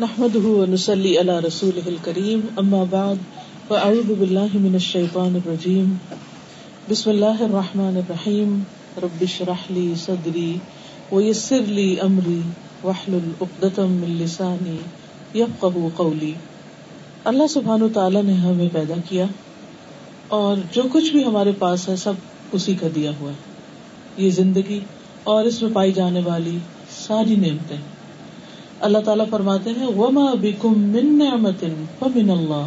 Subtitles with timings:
[0.00, 3.14] نحمده ونسلي على رسوله الكريم اما بعد
[3.68, 5.94] فاعوذ بالله من الشيطان الرجيم.
[6.90, 8.62] بسم الله الرحمن الرحيم.
[9.02, 10.56] رب اشرح لي صدري
[11.12, 12.40] ويسر لي امري
[12.82, 14.76] واحلل عقدة من لساني
[15.34, 16.32] يفقهوا قولي.
[17.24, 19.26] اللہ سبحانہ تعالی نے ہمیں پیدا کیا
[20.28, 22.14] اور جو کچھ بھی ہمارے پاس ہے، سب
[22.52, 23.36] اسی کا دیا ہوا ہے۔
[24.16, 24.80] یہ زندگی
[25.24, 26.58] اور اس میں پائی جانے والی
[26.90, 27.93] ساری نعمتیں۔
[28.84, 31.64] اللہ تعالیٰ فرماتے ہیں، وما بکم من نعمت
[31.98, 32.66] فمن اللہ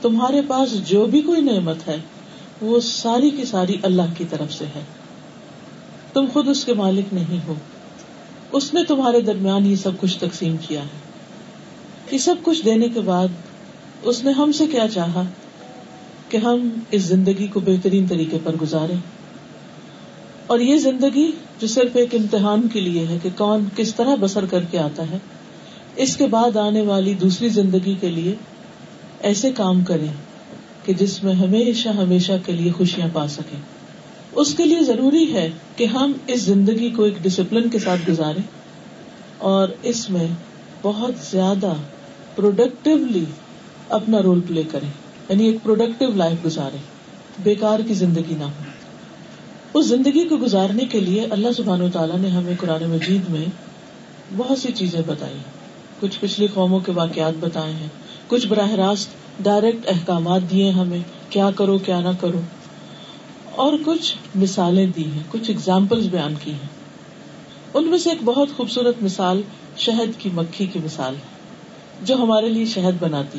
[0.00, 1.96] تمہارے پاس جو بھی کوئی نعمت ہے،
[2.60, 4.80] وہ ساری کی ساری اللہ کی طرف سے ہے۔
[6.12, 7.54] تم خود اس کے مالک نہیں ہو۔
[8.52, 11.12] اس نے تمہارے درمیان یہ سب کچھ تقسیم کیا ہے۔
[12.10, 13.28] یہ سب کچھ دینے کے بعد
[14.02, 15.22] اس نے ہم سے کیا چاہا
[16.28, 18.94] کہ ہم اس زندگی کو بہترین طریقے پر گزارے
[20.52, 21.30] اور یہ زندگی
[21.60, 25.02] جو صرف ایک امتحان کے لیے ہے کہ کون کس طرح بسر کر کے آتا
[25.10, 25.18] ہے،
[25.96, 28.34] اس کے بعد آنے والی دوسری زندگی کے لیے
[29.20, 30.06] ایسے کام کرے
[30.84, 33.56] کہ جس میں ہمیشہ ہمیشہ کے لیے خوشیاں پا سکے
[34.32, 38.40] اس کے لیے ضروری ہے کہ ہم اس زندگی کو ایک ڈسپلن کے ساتھ گزارے
[39.38, 40.26] اور اس میں
[40.82, 41.72] بہت زیادہ
[42.34, 43.24] پروڈکٹیولی
[43.88, 44.92] اپنا رول پلے کرے
[45.28, 46.76] یعنی ایک پروڈکٹیو لائف گزارے
[47.42, 48.81] بیکار کی زندگی نہ ہو۔
[49.74, 53.44] اس زندگی کو گزارنے کے لیے اللہ سبحان و تعالیٰ نے ہمیں قرآن مجید میں
[54.36, 55.36] بہت سی چیزیں بتائی
[56.00, 57.86] کچھ پچھلی قوموں کے واقعات بتائے ہیں۔
[58.28, 59.08] کچھ براہ راست
[59.42, 61.00] ڈائریکٹ احکامات دیے ہمیں۔
[61.30, 62.40] کیا کرو، کیا نہ کرو۔
[63.50, 66.68] اور کچھ مثالیں دی ہیں۔ کچھ اگزامپل بیان کی ہیں۔
[67.74, 69.42] ان میں سے ایک بہت خوبصورت مثال
[69.76, 71.30] شہد کی مکھی کی مثال ہے،
[72.02, 73.38] جو ہمارے لیے شہد بناتی۔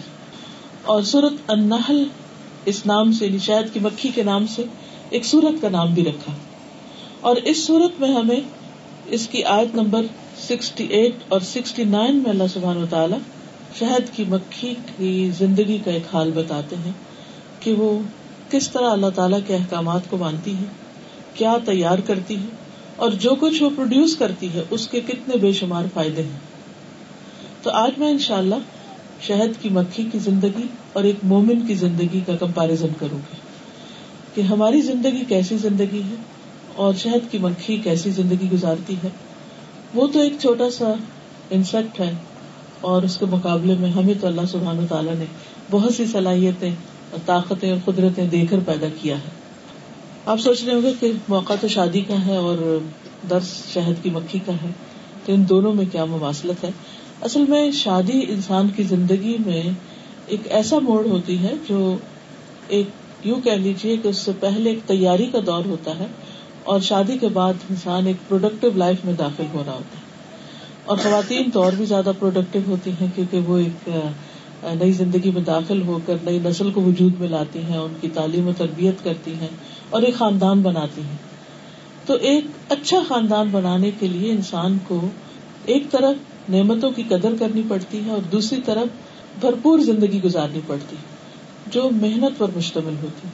[0.84, 2.04] اور سورت النحل
[2.66, 4.64] اس نام سے یعنی شہد کی مکھی کے نام سے
[5.14, 6.34] ایک سورت کا نام بھی رکھا۔
[7.22, 8.40] اور اس سورت میں ہمیں
[9.06, 10.02] اس کی آیت نمبر
[10.38, 13.18] سکسٹی ایٹ اور سکسٹی نائن میں اللہ سبحان و تعالیٰ
[13.80, 16.92] شہد کی مکھی کی زندگی کا ایک حال بتاتے ہیں
[17.60, 18.00] کہ وہ
[18.50, 20.64] کس طرح اللہ تعالیٰ کے احکامات کو مانتی ہے
[21.34, 22.56] کیا تیار کرتی ہے
[22.96, 26.40] اور جو کچھ وہ پروڈیوس کرتی ہے، اس کے کتنے بے شمار فائدے ہیں۔
[27.62, 28.56] تو آج میں انشاءاللہ
[29.22, 33.53] شہد کی مکھی کی زندگی اور ایک مومن کی زندگی کا کمپیرزن کروں گی۔
[34.36, 36.16] کہ ہماری زندگی کیسی زندگی ہے
[36.76, 39.10] اور شہد کی مکھی کیسی زندگی گزارتی ہے۔
[39.94, 40.94] وہ تو ایک چھوٹا سا
[41.50, 42.12] انسیکٹ ہے
[42.82, 45.26] اور اس کے مقابلے میں ہمیں تو اللہ سبحان و تعالیٰ نے
[45.72, 46.72] بہت سی صلاحیتیں
[47.12, 49.30] اور طاقتیں اور قدرتیں دے کر پیدا کیا ہے۔
[50.26, 52.80] آپ سوچ رہے ہوں گے کہ موقع تو شادی کا ہے اور
[53.30, 54.72] درس شہد کی مکھی کا ہے،
[55.26, 56.70] تو ان دونوں میں کیا مواصلت ہے؟
[57.22, 59.64] اصل میں شادی انسان کی زندگی میں
[60.28, 61.98] ایک ایسا موڑ ہوتی ہے جو
[62.68, 62.86] ایک
[63.24, 66.06] یوں کہہ لیجیے کہ اس سے پہلے ایک تیاری کا دور ہوتا ہے
[66.64, 70.04] اور شادی کے بعد انسان ایک پروڈکٹیو لائف میں داخل ہو رہا ہوتا ہے۔
[70.86, 73.90] اور خواتین تو اور بھی زیادہ پروڈکٹیو ہوتی ہیں کیونکہ وہ ایک
[74.64, 78.10] نئی زندگی میں داخل ہو کر نئی نسل کو وجود میں لاتی ہیں، ان کی
[78.14, 79.48] تعلیم و تربیت کرتی ہیں
[79.90, 81.18] اور ایک خاندان بناتی ہیں۔
[82.06, 85.02] تو ایک اچھا خاندان بنانے کے لیے انسان کو
[85.66, 88.88] ایک طرف نعمتوں کی قدر کرنی پڑتی ہے اور دوسری طرف
[89.42, 91.13] بھرپور زندگی گزارنی پڑتی ہے۔
[91.68, 93.28] جو محنت پر مشتمل ہوتی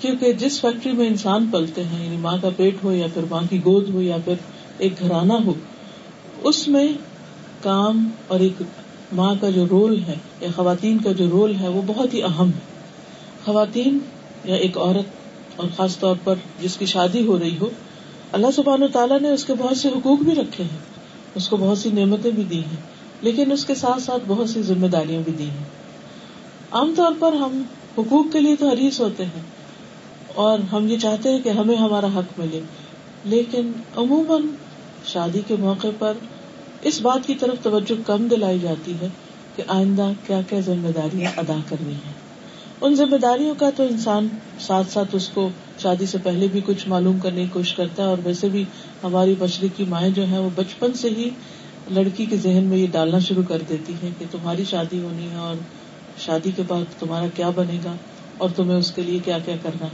[0.00, 3.42] کیونکہ جس فیکٹری میں انسان پلتے ہیں یعنی ماں کا پیٹ ہو یا پھر ماں
[3.50, 4.34] کی گود ہو یا پھر
[4.78, 5.52] ایک گھرانہ ہو،
[6.42, 6.86] اس میں
[7.62, 8.62] کام اور ایک
[9.12, 12.48] ماں کا جو رول ہے یا خواتین کا جو رول ہے، وہ بہت ہی اہم
[12.48, 12.70] ہے۔
[13.44, 13.98] خواتین
[14.44, 15.06] یا ایک عورت،
[15.56, 17.68] اور خاص طور پر جس کی شادی ہو رہی ہو،
[18.32, 20.78] اللہ سبحانہ و تعالیٰ نے اس کے بہت سے حقوق بھی رکھے ہیں،
[21.34, 22.80] اس کو بہت سی نعمتیں بھی دی ہیں،
[23.22, 25.81] لیکن اس کے ساتھ ساتھ بہت سی ذمہ داریاں بھی دی ہیں۔
[26.72, 27.62] عام طور پر ہم
[27.98, 29.42] حقوق کے لیے تو حریث ہوتے ہیں
[30.34, 32.60] اور ہم یہ چاہتے ہیں کہ ہمیں ہمارا حق ملے۔
[33.24, 34.42] لیکن عموماً
[35.06, 36.12] شادی کے موقع پر
[36.82, 39.08] اس بات کی طرف توجہ کم دلائی جاتی ہے
[39.56, 42.12] کہ آئندہ کیا کیا ذمہ داریاں ادا کرنی ہے
[42.80, 44.28] ان ذمہ داریوں کا تو انسان
[44.60, 48.08] ساتھ ساتھ اس کو شادی سے پہلے بھی کچھ معلوم کرنے کی کوشش کرتا ہے
[48.08, 48.64] اور ویسے بھی
[49.02, 51.30] ہماری مشرقی مائیں جو ہیں وہ بچپن سے ہی
[51.90, 55.36] لڑکی کے ذہن میں یہ ڈالنا شروع کر دیتی ہے کہ تمہاری شادی ہونی ہے
[55.36, 55.54] اور
[56.18, 57.94] شادی کے بعد تمہارا کیا بنے گا
[58.36, 59.86] اور تمہیں اس کے لیے کیا کیا کرنا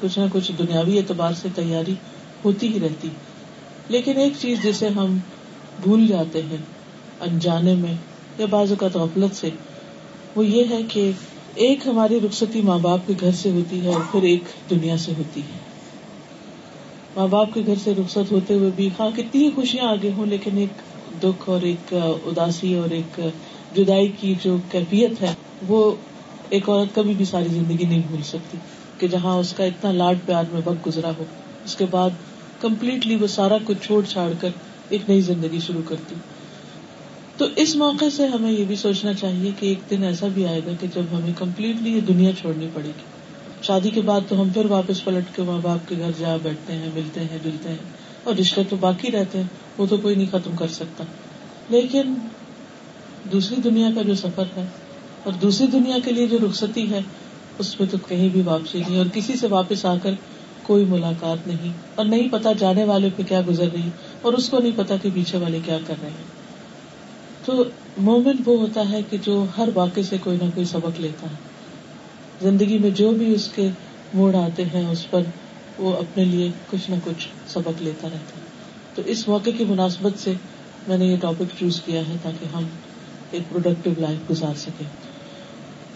[0.00, 1.94] کچھ نہ کچھ دنیاوی اعتبار سے تیاری
[2.44, 3.08] ہوتی ہی رہتی۔
[3.88, 5.18] لیکن ایک چیز جسے ہم
[5.82, 6.56] بھول جاتے ہیں
[7.20, 7.94] انجانے میں
[8.38, 9.50] یا بعض اوقات غفلت سے،
[10.36, 11.10] وہ یہ ہے کہ
[11.54, 15.12] ایک ہماری رخصتی ماں باپ کے گھر سے ہوتی ہے اور پھر ایک دنیا سے
[15.18, 15.58] ہوتی ہے۔
[17.16, 20.58] ماں باپ کے گھر سے رخصت ہوتے ہوئے بھی ہاں کتنی خوشیاں آگے ہوں، لیکن
[20.58, 20.82] ایک
[21.22, 21.94] دکھ اور ایک
[22.24, 23.20] اداسی اور ایک
[23.76, 25.34] جدائی کی جو کیفیت ہے،
[25.68, 25.94] وہ
[26.48, 28.58] ایک عورت کبھی بھی ساری زندگی نہیں بھول سکتی
[28.98, 31.24] کہ جہاں اس کا اتنا لاڈ پیار میں وقت گزرا ہو۔
[31.64, 32.10] اس کے بعد
[32.60, 34.48] کمپلیٹلی وہ سارا کچھ چھوڑ چھاڑ کر
[34.88, 36.14] ایک نئی زندگی شروع کرتی۔
[37.36, 40.60] تو اس موقع سے ہمیں یہ بھی سوچنا چاہیے کہ ایک دن ایسا بھی آئے
[40.66, 43.02] گا کہ جب ہمیں کمپلیٹلی یہ دنیا چھوڑنی پڑے گی۔
[43.62, 46.72] شادی کے بعد تو ہم پھر واپس پلٹ کے ماں باپ کے گھر جا بیٹھتے
[46.72, 47.76] ہیں، ملتے ہیں، جلتے ہیں
[48.24, 49.46] اور رشتے تو باقی رہتے ہیں،
[49.78, 51.04] وہ تو کوئی نہیں ختم کر سکتا۔
[51.68, 52.14] لیکن
[53.24, 54.64] دوسری دنیا کا جو سفر ہے
[55.22, 57.00] اور دوسری دنیا کے لیے جو رخصتی ہے،
[57.58, 60.14] اس میں تو کہیں بھی واپسی نہیں، اور کسی سے واپس آ کر
[60.62, 63.90] کوئی ملاقات نہیں، اور نہیں پتا جانے والے پہ کیا گزر رہی،
[64.22, 66.26] اور اس کو نہیں پتا کہ پیچھے والے کیا کر رہے ہیں۔
[67.44, 67.64] تو
[67.98, 71.36] مومن وہ ہوتا ہے کہ جو ہر واقع سے کوئی نہ کوئی سبق لیتا ہے۔
[72.42, 73.68] زندگی میں جو بھی اس کے
[74.14, 75.22] موڑ آتے ہیں، اس پر
[75.78, 78.46] وہ اپنے لیے کچھ نہ کچھ سبق لیتا رہتا ہے۔
[78.94, 80.32] تو اس موقع کی مناسبت سے
[80.88, 82.64] میں نے یہ ٹاپک چوز کیا ہے تاکہ ہم
[83.30, 84.86] ایک پروڈکٹیو لائف گزار سکیں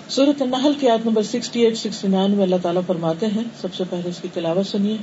[0.08, 3.74] سورت النحل کی آیت number sixty eight sixty nine میں اللہ تعالیٰ فرماتے ہیں، سب
[3.74, 4.96] سے پہلے اس کی تلاوت سنیے۔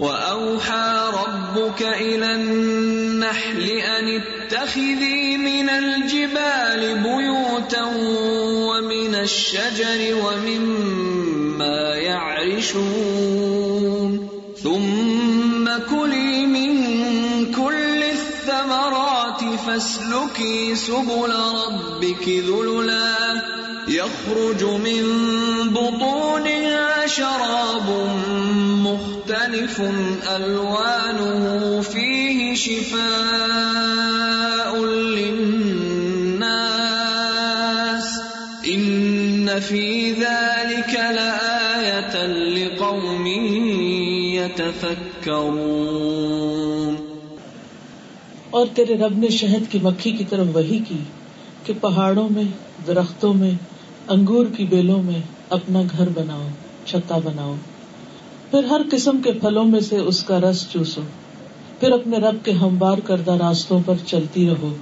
[0.00, 7.84] وَأَوْحَى رَبُّكَ إِلَى النَّحْلِ أَنِ اتَّخِذِي مِنَ الْجِبَالِ بُيُوتًا
[8.66, 14.26] وَمِنَ الشَّجَرِ وَمِمَّا يَعْرِشُونَ
[14.62, 16.43] ثُمَّ كُلِي
[19.66, 23.42] فَاسْلُكِي سُبُلَ رَبِّكِ ذُلُلًا
[23.88, 25.02] يخرج من
[25.70, 27.88] بطونها شراب
[28.84, 29.80] مختلف
[30.36, 33.04] ألوانه فيه شفاء
[34.86, 36.44] للناس
[38.66, 43.26] إن في ذلك لآية لقوم
[44.34, 45.93] يتفكرون
[48.54, 50.98] اور تیرے رب نے شہد کی مکھی کی طرف وہی کی
[51.64, 52.42] کہ پہاڑوں میں،
[52.86, 53.50] درختوں میں،
[54.08, 56.46] انگور کی بیلوں میں اپنا گھر بناؤ،
[56.84, 57.54] چھتا بناؤ۔
[58.50, 61.00] پھر ہر قسم کے پھلوں میں سے اس کا رس چوسو۔
[61.80, 64.76] پھر اپنے رب کے ہموار کردہ راستوں پر چلتی رہو۔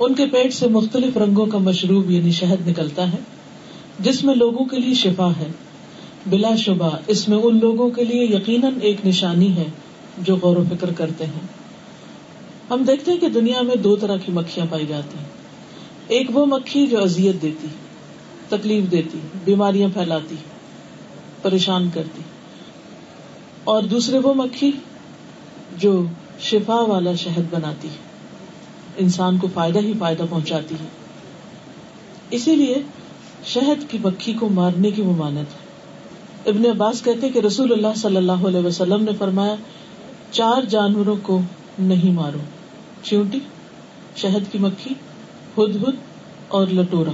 [0.00, 3.18] ان کے پیٹ سے مختلف رنگوں کا مشروب یعنی شہد نکلتا ہے،
[4.00, 5.46] جس میں لوگوں کے لیے شفا ہے۔
[6.26, 9.64] بلا شبہ، اس میں ان لوگوں کے لیے یقیناً ایک نشانی ہے
[10.18, 11.61] جو غور و فکر کرتے ہیں۔
[12.70, 15.24] ہم دیکھتے ہیں کہ دنیا میں دو طرح کی مکھیاں پائی جاتی ہیں۔
[16.08, 17.68] ایک وہ مکھی جو ازیت دیتی،
[18.48, 20.34] تکلیف دیتی، بیماریاں پھیلاتی،
[21.42, 22.22] پریشان کرتی۔
[23.64, 24.72] اور دوسرے وہ مکھی
[25.78, 26.04] جو
[26.40, 27.88] شفا والا شہد بناتی،
[28.96, 30.86] انسان کو فائدہ ہی فائدہ پہنچاتی ہے۔
[32.30, 32.74] اسی لیے
[33.44, 35.62] شہد کی مکھی کو مارنے کی ممانت ہے۔
[36.50, 39.54] ابن عباس کہتے کہ رسول اللہ صلی اللہ علیہ وسلم نے فرمایا،
[40.30, 41.40] چار جانوروں کو
[41.78, 42.38] نہیں مارو
[43.02, 43.38] چیونٹی،
[44.16, 44.94] شہد کی مکھی،
[45.58, 45.94] ہد ہد
[46.48, 47.10] اور لٹورا۔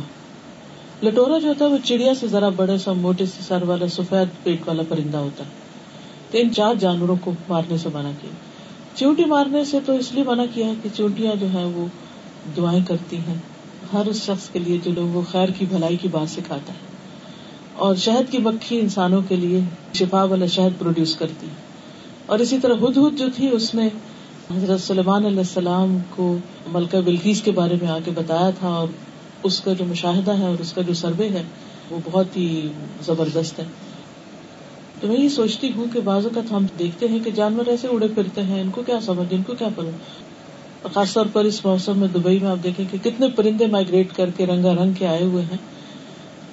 [1.02, 4.44] لٹورا جو ہوتا ہے وہ چڑیا سے ذرا بڑے سا، موٹے سے سر والا، سفید
[4.44, 5.50] پیٹ والا پرندہ ہوتا ہے۔
[6.30, 8.30] تو ان چار جانوروں کو مارنے سے منع کیا۔
[8.94, 11.86] چونٹی مارنے سے تو اس لیے منع کیا ہے کہ چونٹیاں جو ہے وہ
[12.56, 13.34] دعائیں کرتی ہیں۔
[13.92, 16.78] ہر اس شخص کے لیے جو لوگ وہ خیر کی، بھلائی کی بات سکھاتا ہے۔
[17.74, 19.60] اور شہد کی مکھی انسانوں کے لیے
[19.94, 21.54] شفا والا شہد پروڈیوس کرتی ہے۔
[22.26, 23.88] اور اسی طرح ہد ہد جو تھی، اس نے
[24.56, 26.36] حضرت سلمان علیہ السلام کو
[26.66, 28.88] ملکہ بلکیز کے بارے میں آ کے بتایا تھا اور
[29.42, 31.42] اس کا جو مشاہدہ ہے اور اس کا جو سروے ہے،
[31.90, 32.68] وہ بہت ہی
[33.06, 33.64] زبردست ہے۔
[35.00, 38.08] تو میں یہ سوچتی ہوں کہ بعض اوقات ہم دیکھتے ہیں کہ جانور ایسے اڑے
[38.14, 39.90] پھرتے ہیں، ان کو کیا سمجھ، ان کو کیا پڑھو
[40.94, 44.30] خاص طور پر اس موسم میں دبئی میں آپ دیکھیں کہ کتنے پرندے مائگریٹ کر
[44.36, 45.58] کے رنگا رنگ کے آئے ہوئے ہیں۔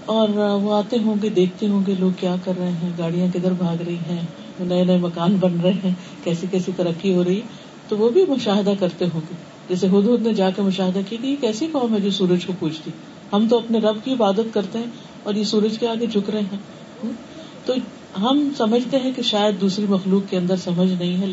[0.06, 0.30] اور
[0.62, 3.82] وہ آتے ہوں گے، دیکھتے ہوں گے لوگ کیا کر رہے ہیں، گاڑیاں کدھر بھاگ
[3.82, 4.22] رہی ہیں،
[4.60, 7.42] نئے نئے مکان بن رہے ہیں، کیسی کیسی ترقی ہو رہی
[7.88, 9.36] تو وہ بھی مشاہدہ کرتے ہوں گے۔
[9.70, 12.46] جیسے ہد ہد نے جا کے مشاہدہ کی کہ یہ کیسی قوم ہے جو سورج
[12.46, 12.92] کو پوچھتی
[13.34, 14.86] ہم تو اپنے رب کی عبادت کرتے ہیں
[15.24, 16.58] اور یہ سورج کے آگے جھک رہے ہیں۔
[17.66, 17.74] تو
[18.22, 21.26] ہم سمجھتے ہیں کہ شاید دوسری مخلوق کے اندر سمجھ نہیں ہے،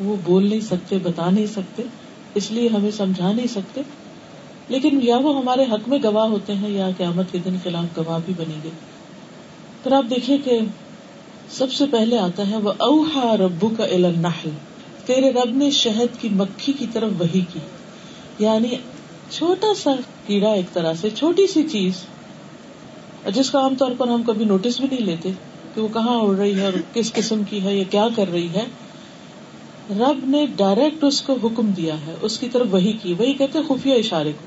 [0.00, 1.82] وہ بول نہیں سکتے، بتا نہیں سکتے،
[2.34, 3.80] اس لیے ہمیں سمجھا نہیں سکتے۔
[4.68, 8.18] لیکن یا وہ ہمارے حق میں گواہ ہوتے ہیں یا قیامت کے دن خلاف گواہ
[8.26, 8.68] بھی بنیں گے۔
[9.82, 10.58] پھر آپ دیکھیے کہ
[11.50, 14.20] سب سے پہلے آتا ہے وہ اوہا ربو کا علم
[15.06, 17.58] تیرے رب نے شہد کی مکھی کی طرف وہی کی۔
[18.38, 18.68] یعنی
[19.30, 19.90] چھوٹا سا
[20.26, 21.92] کیڑا ایک طرح سے، چھوٹی سی چیز۔
[23.34, 25.30] جس کا عام طور پر ہم کبھی نوٹس بھی نہیں لیتے
[25.74, 28.48] کہ وہ کہاں اڑ رہی ہے اور کس قسم کی ہے، یا کیا کر رہی
[28.48, 28.64] ہے۔
[29.90, 33.58] رب نے ڈائریکٹ اس کو حکم دیا ہے، اس کی طرف وہی کی۔ وہی کہتے
[33.68, 34.46] خفیہ اشارے کو۔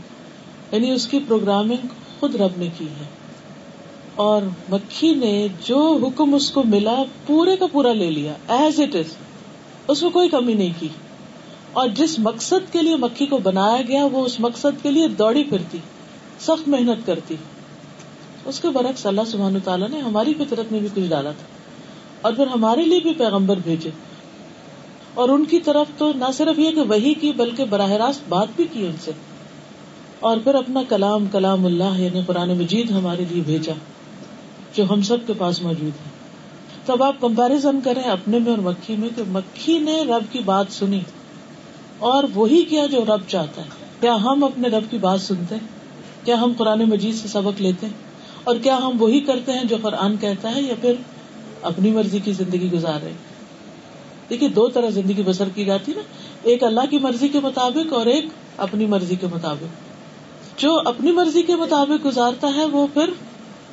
[0.75, 1.87] یعنی اس کی پروگرامنگ
[2.19, 3.05] خود رب نے کی ہے۔
[4.15, 8.95] اور مکھی نے جو حکم اس کو ملا، پورے کا پورا لے لیا۔ ایز اٹ
[8.95, 9.28] از
[9.89, 10.87] اس میں کوئی کمی نہیں کی۔
[11.73, 15.43] اور جس مقصد کے لیے مکھی کو بنایا گیا، وہ اس مقصد کے لیے دوڑی
[15.43, 15.77] پھرتی،
[16.39, 17.35] سخت محنت کرتی۔
[18.45, 21.47] اس کے برعکس اللہ سبحان تعالیٰ نے ہماری فطرت میں بھی کچھ ڈالا تھا۔
[22.21, 23.89] اور پھر ہمارے لیے بھی پیغمبر بھیجے۔
[25.13, 28.47] اور ان کی طرف تو نہ صرف یہ کہ وہی کی، بلکہ براہ راست بات
[28.55, 29.11] بھی کی ان سے۔
[30.19, 33.73] اور پھر اپنا کلام کلام اللہ یعنی قرآن مجید ہمارے لیے بھیجا،
[34.73, 36.08] جو ہم سب کے پاس موجود ہے۔
[36.89, 40.39] تو اب آپ کمپیرزن کریں اپنے میں اور مکھی میں کہ مکھی نے رب کی
[40.39, 40.99] بات سنی
[41.99, 43.67] اور وہی کیا جو رب چاہتا ہے۔
[44.01, 45.67] کیا ہم اپنے رب کی بات سنتے ہیں؟
[46.25, 47.93] کیا ہم قرآن مجید سے سبق لیتے ہیں؟
[48.43, 50.93] اور کیا ہم وہی کرتے ہیں جو قرآن کہتا ہے یا پھر
[51.61, 53.13] اپنی مرضی کی زندگی گزار رہے
[54.29, 56.01] دیکھیے، دو طرح زندگی بسر کی جاتی نا۔
[56.43, 58.25] ایک اللہ کی مرضی کے مطابق اور ایک
[58.57, 59.65] اپنی مرضی کے مطابق۔
[60.59, 63.09] جو اپنی مرضی کے مطابق گزارتا ہے، وہ پھر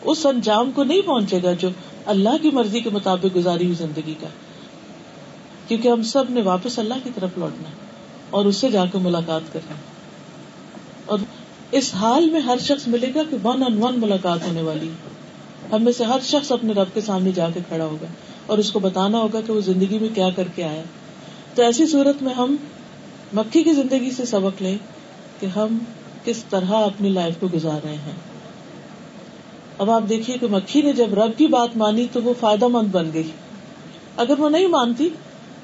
[0.06, 1.68] اس انجام کو نہیں پہنچے گا جو
[2.06, 4.26] اللہ کی مرضی کے مطابق گزاری ہوئی زندگی کا۔
[5.68, 7.70] کیونکہ ہم سب نے واپس اللہ کی طرف لوٹنا
[8.30, 9.74] اور اس سے جا کے ملاقات کرنا
[11.06, 11.18] اور
[11.70, 14.90] اس حال میں ہر شخص ملے گا کہ ون آن ون ملاقات ہونے والی
[15.72, 18.06] ہم میں سے ہر شخص اپنے رب کے سامنے جا کے کھڑا ہوگا
[18.46, 20.82] اور اس کو بتانا ہوگا کہ وہ زندگی میں کیا کر کے آیا
[21.54, 22.56] تو ایسی صورت میں ہم
[23.32, 24.78] مکھی کی زندگی سے سبق لیں
[25.40, 25.78] کہ ہم
[26.24, 28.35] کس طرح اپنی لائف کو گزار رہے ہیں۔
[29.78, 32.88] اب آپ دیکھیے کہ مکھی نے جب رب کی بات مانی تو وہ فائدہ مند
[32.88, 33.30] بن گئی۔
[34.16, 35.08] اگر وہ نہیں مانتی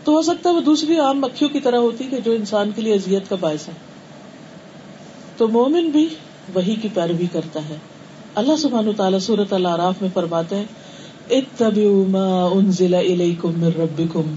[0.05, 2.83] تو ہو سکتا ہے وہ دوسری عام مکھیوں کی طرح ہوتی کہ جو انسان کے
[2.83, 3.73] لیے اذیت کا باعث ہے
[5.37, 6.09] تو مومن بھی
[6.55, 7.77] وہی کی پیروی کرتا ہے۔
[8.35, 10.65] اللہ سبحان و تعالیٰ سورت اللہ عراف میں فرماتے ہیں،
[11.31, 14.35] اتبعوا ما انزل الیکم من ربکم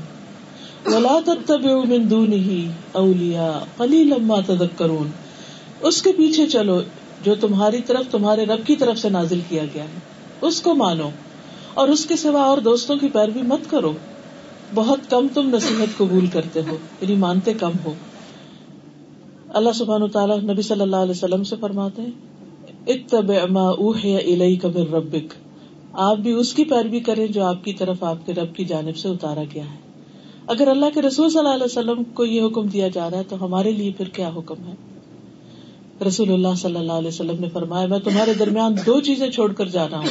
[0.85, 2.53] ولا تتبعوا من دونه
[2.91, 5.07] اولیاء، قلیلا ما تذکرون۔
[5.81, 6.81] اس کے پیچھے چلو۔
[7.25, 9.99] جو تمہاری طرف، تمہارے رب کی طرف سے نازل کیا گیا ہے۔
[10.41, 11.09] اس کو مانو
[11.73, 13.91] اور اس کے سوا اور دوستوں کی پیروی مت کرو۔
[14.73, 17.93] بہت کم تم نصیحت قبول کرتے ہو یعنی مانتے کم ہو۔
[19.49, 22.01] اللہ سبحان تعالیٰ نبی صلی اللہ علیہ وسلم سے فرماتے
[22.87, 25.33] اتبع ما اوحی الیک من ربک۔
[25.93, 28.97] آپ بھی اس کی پیروی کریں جو آپ کی طرف، آپ کے رب کی جانب
[28.97, 29.77] سے اتارا گیا ہے۔
[30.47, 33.23] اگر اللہ کے رسول صلی اللہ علیہ وسلم کو یہ حکم دیا جا رہا ہے،
[33.29, 34.94] تو ہمارے لیے پھر کیا حکم ہے؟
[36.01, 39.65] رسول اللہ صلی اللہ علیہ وسلم نے فرمایا، میں تمہارے درمیان دو چیزیں چھوڑ کر
[39.65, 40.07] جا رہا ہوں۔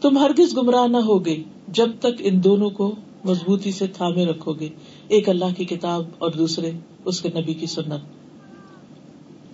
[0.00, 4.68] تم ہرگز گمراہ نہ ہوگے جب تک ان دونوں کو مضبوطی سے تھامے رکھو گے،
[5.08, 6.70] ایک اللہ کی کتاب اور دوسرے
[7.04, 8.00] اس کے نبی کی سنت۔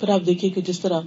[0.01, 1.01] پھر آپ دیکھیے کہ جس طرح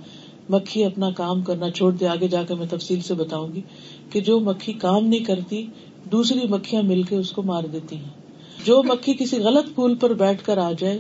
[0.50, 3.62] مکھی اپنا کام کرنا چھوڑ دے، آگے جا کے میں تفصیل سے بتاؤں گی
[4.10, 5.66] کہ جو مکھی کام نہیں کرتی،
[6.12, 8.26] دوسری مکھیاں مل کے اس کو مار دیتی ہیں۔
[8.66, 11.00] جو مکھی کسی غلط پھول پر بیٹھ کر آ جائے،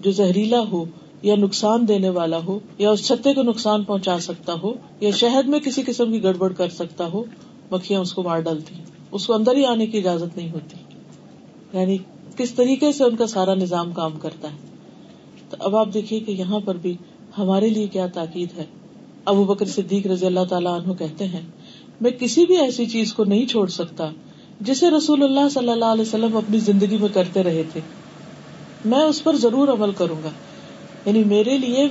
[0.00, 0.84] جو زہریلا ہو
[1.22, 5.48] یا نقصان دینے والا ہو، یا اس چھتے کو نقصان پہنچا سکتا ہو، یا شہد
[5.48, 7.24] میں کسی قسم کی گڑبڑ کر سکتا ہو،
[7.70, 8.74] مکھیاں اس کو مار ڈالتی
[9.12, 10.76] اس کو اندر ہی آنے کی اجازت نہیں ہوتی۔
[11.78, 11.98] یعنی
[12.36, 14.56] کس طریقے سے ان کا سارا نظام کام کرتا ہے؟
[15.50, 16.96] تو اب آپ دیکھیے کہ یہاں پر بھی
[17.38, 18.64] ہمارے لیے کیا تاکید ہے۔
[19.24, 21.40] ابو بکر صدیق رضی اللہ تعالیٰ عنہ کہتے ہیں،
[22.00, 24.10] میں کسی بھی ایسی چیز کو نہیں چھوڑ سکتا
[24.60, 27.80] جسے رسول اللہ صلی اللہ علیہ وسلم اپنی زندگی میں کرتے رہے تھے۔
[28.84, 30.30] میں اس پر ضرور عمل کروں گا۔
[31.06, 31.88] یعنی میرے لیے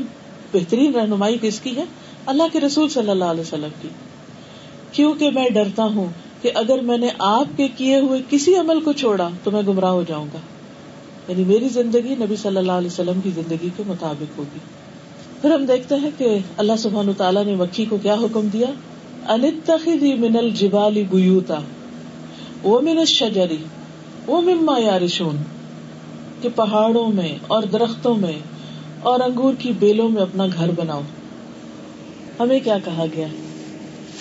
[0.53, 1.84] بہترین رہنمائی کس کی ہے؟
[2.25, 3.88] اللہ کے رسول صلی اللہ علیہ وسلم کی۔
[4.91, 6.06] کیونکہ میں ڈرتا ہوں
[6.41, 9.91] کہ اگر میں نے آپ کے کیے ہوئے کسی عمل کو چھوڑا تو میں گمراہ
[9.91, 10.39] ہو جاؤں گا۔
[11.27, 14.60] یعنی میری زندگی نبی صلی اللہ علیہ وسلم کی زندگی کے مطابق ہوگی۔
[15.41, 18.68] پھر ہم دیکھتے ہیں کہ اللہ سبحان تعالیٰ نے مکھی کو کیا حکم دیا؟
[19.27, 21.60] انتخی من الجبال بیوتا
[22.63, 23.58] وہ من الشجری
[24.27, 25.36] وہ مما یارشون،
[26.41, 28.39] کہ پہاڑوں میں اور درختوں میں
[29.03, 31.01] اور انگور کی بیلوں میں اپنا گھر بناؤ۔
[32.39, 33.27] ہمیں کیا کہا گیا؟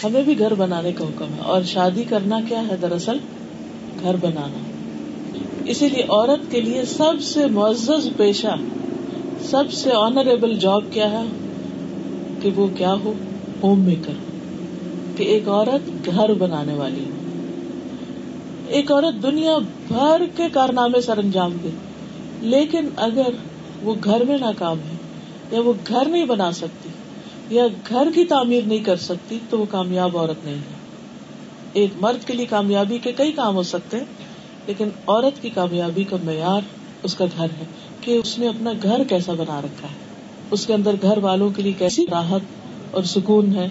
[0.04, 3.16] ہمیں بھی گھر بنانے کا حکم ہے، اور شادی کرنا کیا ہے دراصل؟
[4.02, 4.58] گھر بنانا۔
[5.64, 8.56] اسی لیے عورت کے لیے سب سے معزز پیشہ،
[9.42, 11.22] سب سے آنریبل جاب کیا ہے؟
[12.40, 13.12] کہ وہ کیا ہو؟
[13.62, 14.12] ہوم میکر
[15.16, 17.14] کہ ایک عورت گھر بنانے والی ہو۔
[18.68, 19.58] ایک عورت دنیا
[19.88, 21.68] بھر کے کارنامے سر انجام دے،
[22.40, 23.30] لیکن اگر
[23.82, 24.96] وہ گھر میں ناکام ہے،
[25.50, 26.88] یا وہ گھر نہیں بنا سکتی،
[27.50, 30.80] یا گھر کی تعمیر نہیں کر سکتی، تو وہ کامیاب عورت نہیں ہے۔
[31.72, 34.04] ایک مرد کے لیے کامیابی کے کئی کام ہو سکتے ہیں،
[34.66, 36.60] لیکن عورت کی کامیابی کا معیار
[37.02, 37.64] اس کا گھر ہے
[38.00, 39.94] کہ اس نے اپنا گھر کیسا بنا رکھا ہے۔
[40.50, 42.40] اس کے اندر گھر والوں کے لیے کیسی راحت
[42.90, 43.68] اور سکون ہے۔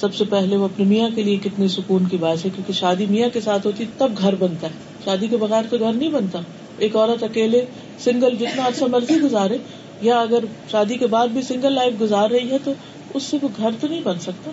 [0.00, 3.06] سب سے پہلے وہ اپنے میاں کے لیے کتنے سکون کی بات ہے، کیونکہ شادی
[3.06, 4.72] میاں کے ساتھ ہوتی تب گھر بنتا ہے۔
[5.04, 6.38] شادی کے بغیر تو گھر نہیں بنتا۔
[6.78, 7.64] ایک عورت اکیلے
[7.98, 9.56] سنگل جتنا عرصہ مرضی گزارے،
[10.02, 12.72] یا اگر شادی کے بعد بھی سنگل لائف گزار رہی ہے تو
[13.14, 14.50] اس سے وہ گھر تو نہیں بن سکتا؟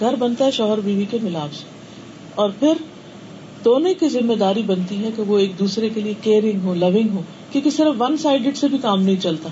[0.00, 1.64] گھر بنتا ہے شوہر بیوی کے ملاپ سے۔
[2.34, 2.72] اور پھر
[3.64, 7.08] دونوں کی ذمہ داری بنتی ہے کہ وہ ایک دوسرے کے لیے کیئرنگ ہو لونگ
[7.14, 7.20] ہو
[7.52, 9.48] کیونکہ صرف ون سائڈیڈ سے بھی کام نہیں چلتا۔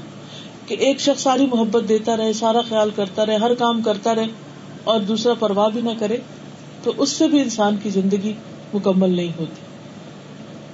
[0.67, 4.27] کہ ایک شخص ساری محبت دیتا رہے، سارا خیال کرتا رہے، ہر کام کرتا رہے
[4.85, 6.17] اور دوسرا پرواہ بھی نہ کرے،
[6.83, 8.33] تو اس سے بھی انسان کی زندگی
[8.75, 9.66] مکمل نہیں ہوتی۔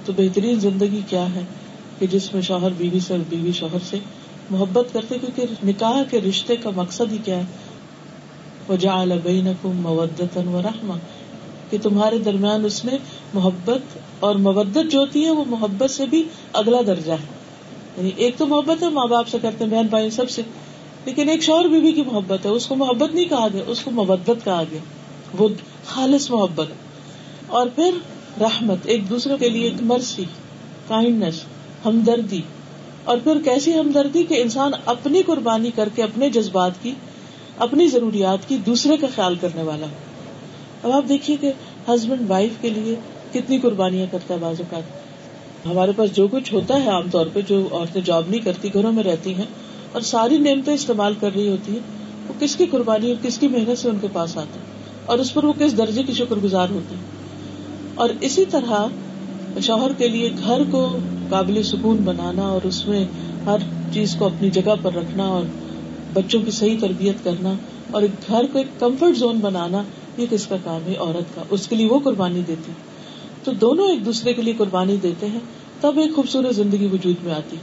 [0.05, 1.41] تو بہترین زندگی کیا ہے
[1.99, 3.97] کہ جس میں شوہر بیوی سے اور بیوی شوہر سے
[4.49, 7.43] محبت کرتے، کیونکہ نکاح کے رشتے کا مقصد ہی کیا ہے؟
[8.69, 10.97] وجعل بینکم مودتا و
[11.69, 12.97] کہ تمہارے درمیان اس نے
[13.33, 17.27] محبت اور مودت جو ہوتی ہے، وہ محبت سے بھی اگلا درجہ ہے۔
[17.97, 20.41] یعنی ایک تو محبت ہے، ماں باپ سے کرتے ہیں، بہن بھائی سب سے۔
[21.05, 23.91] لیکن ایک شوہر بیوی کی محبت ہے، اس کو محبت نہیں کہا گیا، اس کو
[23.91, 24.79] مبت کہا گیا۔
[25.37, 25.49] وہ
[25.85, 26.67] خالص محبت
[27.47, 27.91] اور پھر
[28.39, 30.23] رحمت، ایک دوسرے کے لیے مرسی
[30.87, 31.33] کائنڈنیس،
[31.85, 32.41] ہمدردی۔
[33.03, 36.91] اور پھر کیسی ہمدردی کہ انسان اپنی قربانی کر کے اپنے جذبات کی،
[37.57, 39.85] اپنی ضروریات کی دوسرے کا خیال کرنے والا
[40.83, 41.51] اب آپ دیکھیے کہ
[41.87, 42.95] ہسبینڈ وائف کے لیے
[43.33, 44.83] کتنی قربانیاں کرتا ہے بعض اوقات۔
[45.65, 48.91] ہمارے پاس جو کچھ ہوتا ہے عام طور پہ، جو عورتیں جاب نہیں کرتی، گھروں
[48.91, 49.45] میں رہتی ہیں
[49.91, 51.79] اور ساری نعمتیں استعمال کر رہی ہوتی ہیں،
[52.27, 54.59] وہ کس کی قربانی اور کس کی محنت سے ان کے پاس آتی
[55.05, 56.95] اور اس پر وہ کس درجے کی شکر گزار ہوتی
[57.95, 58.87] اور اسی طرح
[59.61, 60.97] شوہر کے لیے گھر کو
[61.29, 63.05] قابل سکون بنانا اور اس میں
[63.45, 63.57] ہر
[63.93, 65.43] چیز کو اپنی جگہ پر رکھنا اور
[66.13, 67.53] بچوں کی صحیح تربیت کرنا
[67.91, 69.83] اور ایک گھر کو ایک کمفرٹ زون بنانا،
[70.17, 72.71] یہ کس کا کام ہے؟ عورت کا۔ اس کے لیے وہ قربانی دیتی۔
[73.43, 75.39] تو دونوں ایک دوسرے کے لیے قربانی دیتے ہیں،
[75.81, 77.55] تب ایک خوبصورت زندگی وجود میں آتی۔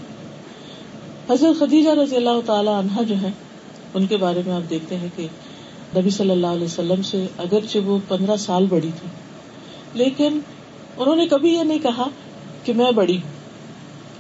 [1.30, 3.30] حضرت خدیجہ رضی اللہ تعالی عنہا جو ہے
[3.94, 5.26] ان کے بارے میں آپ دیکھتے ہیں کہ
[5.96, 9.08] نبی صلی اللہ علیہ وسلم سے اگرچہ وہ پندرہ سال بڑی تھی
[9.94, 10.38] لیکن
[10.96, 12.08] انہوں نے کبھی یہ نہیں کہا
[12.64, 13.30] کہ میں بڑی ہوں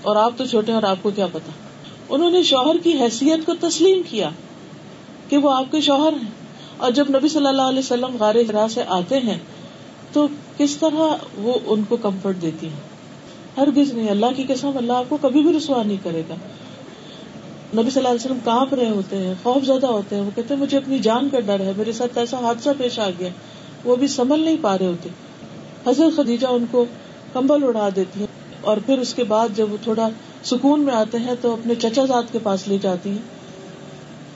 [0.02, 1.52] اور آپ تو چھوٹے اور آپ کو کیا پتا۔
[2.08, 4.30] انہوں نے شوہر کی حیثیت کو تسلیم کیا
[5.28, 6.40] کہ وہ آپ کے شوہر ہیں۔
[6.76, 8.34] اور جب نبی صلی اللہ علیہ وسلم غار
[8.70, 9.38] سے آتے ہیں
[10.12, 10.26] تو
[10.58, 12.80] کس طرح وہ ان کو کمفرٹ دیتی ہیں؟
[13.56, 16.34] ہر گز نہیں۔ اللہ کی قسم اللہ آپ کو کبھی بھی رسوا نہیں کرے گا۔
[17.74, 20.54] نبی صلی اللہ علیہ وسلم کہاں رہے ہوتے ہیں، خوف زیادہ ہوتے ہیں۔ وہ کہتے
[20.54, 23.28] ہیں، مجھے اپنی جان کا ڈر ہے، میرے ساتھ ایسا حادثہ پیش آ گیا،
[23.84, 25.08] وہ بھی سنبھل نہیں پا رہے ہوتے۔
[25.86, 26.84] حضرت خدیجہ ان کو
[27.32, 28.26] کمبل اڑا دیتی ہیں
[28.60, 30.08] اور پھر اس کے بعد جب وہ تھوڑا
[30.44, 33.18] سکون میں آتے ہیں تو اپنے چچا زاد کے پاس لے جاتی ہیں۔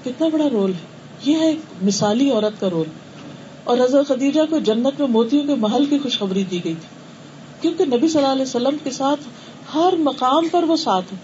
[0.05, 0.87] کتنا بڑا رول ہے۔
[1.31, 2.87] یہ ہے ایک مثالی عورت کا رول۔
[3.65, 6.89] اور حضرت خدیجہ کو جنت میں موتیوں کے محل کی خوشخبری دی گئی تھی۔
[7.61, 9.21] کیونکہ نبی صلی اللہ علیہ وسلم کے ساتھ
[9.75, 11.19] ہر مقام پر وہ ساتھ ہے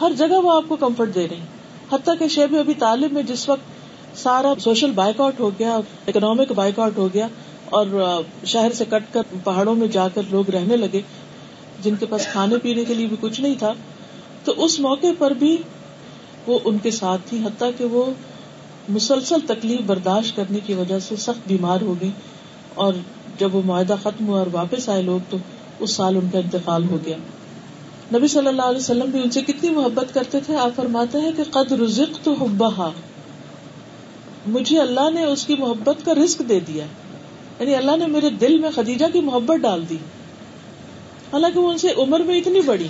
[0.00, 1.46] ہر جگہ وہ آپ کو کمفرٹ دے رہے ہیں۔
[1.92, 3.80] حتیٰ کہ شیب ابھی تعلیم میں جس وقت
[4.18, 7.28] سارا سوشل بائک آؤٹ ہو گیا، اکنامک بائک آؤٹ ہو گیا
[7.70, 7.86] اور
[8.44, 11.00] شہر سے کٹ کر پہاڑوں میں جا کر لوگ رہنے لگے،
[11.82, 13.72] جن کے پاس کھانے پینے کے لیے بھی کچھ نہیں تھا۔
[14.44, 15.56] تو اس موقع پر بھی
[16.46, 18.04] وہ ان کے ساتھ تھی حتیٰ کہ وہ
[18.88, 22.10] مسلسل تکلیف برداشت کرنے کی وجہ سے سخت بیمار ہو گئی
[22.74, 22.94] اور
[23.38, 25.36] جب وہ معاہدہ ختم ہوا اور واپس آئے لوگ، تو
[25.78, 27.16] اس سال ان کا انتقال ہو گیا۔
[28.14, 31.32] نبی صلی اللہ علیہ وسلم بھی ان سے کتنی محبت کرتے تھے، آپ فرماتے ہیں
[31.36, 32.90] کہ قد رزق تو حبا
[34.46, 36.84] مجھے اللہ نے اس کی محبت کا رزق دے دیا۔
[37.60, 39.96] یعنی اللہ نے میرے دل میں خدیجہ کی محبت ڈال دی۔
[41.32, 42.88] حالانکہ وہ ان سے عمر میں اتنی بڑی۔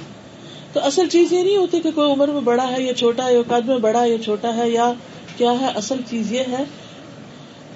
[0.72, 3.34] تو اصل چیز یہ نہیں ہوتی کہ کوئی عمر میں بڑا ہے یا چھوٹا ہے
[3.34, 4.92] یا قد میں بڑا ہے یا چھوٹا ہے یا
[5.36, 6.64] کیا ہے، اصل چیز یہ ہے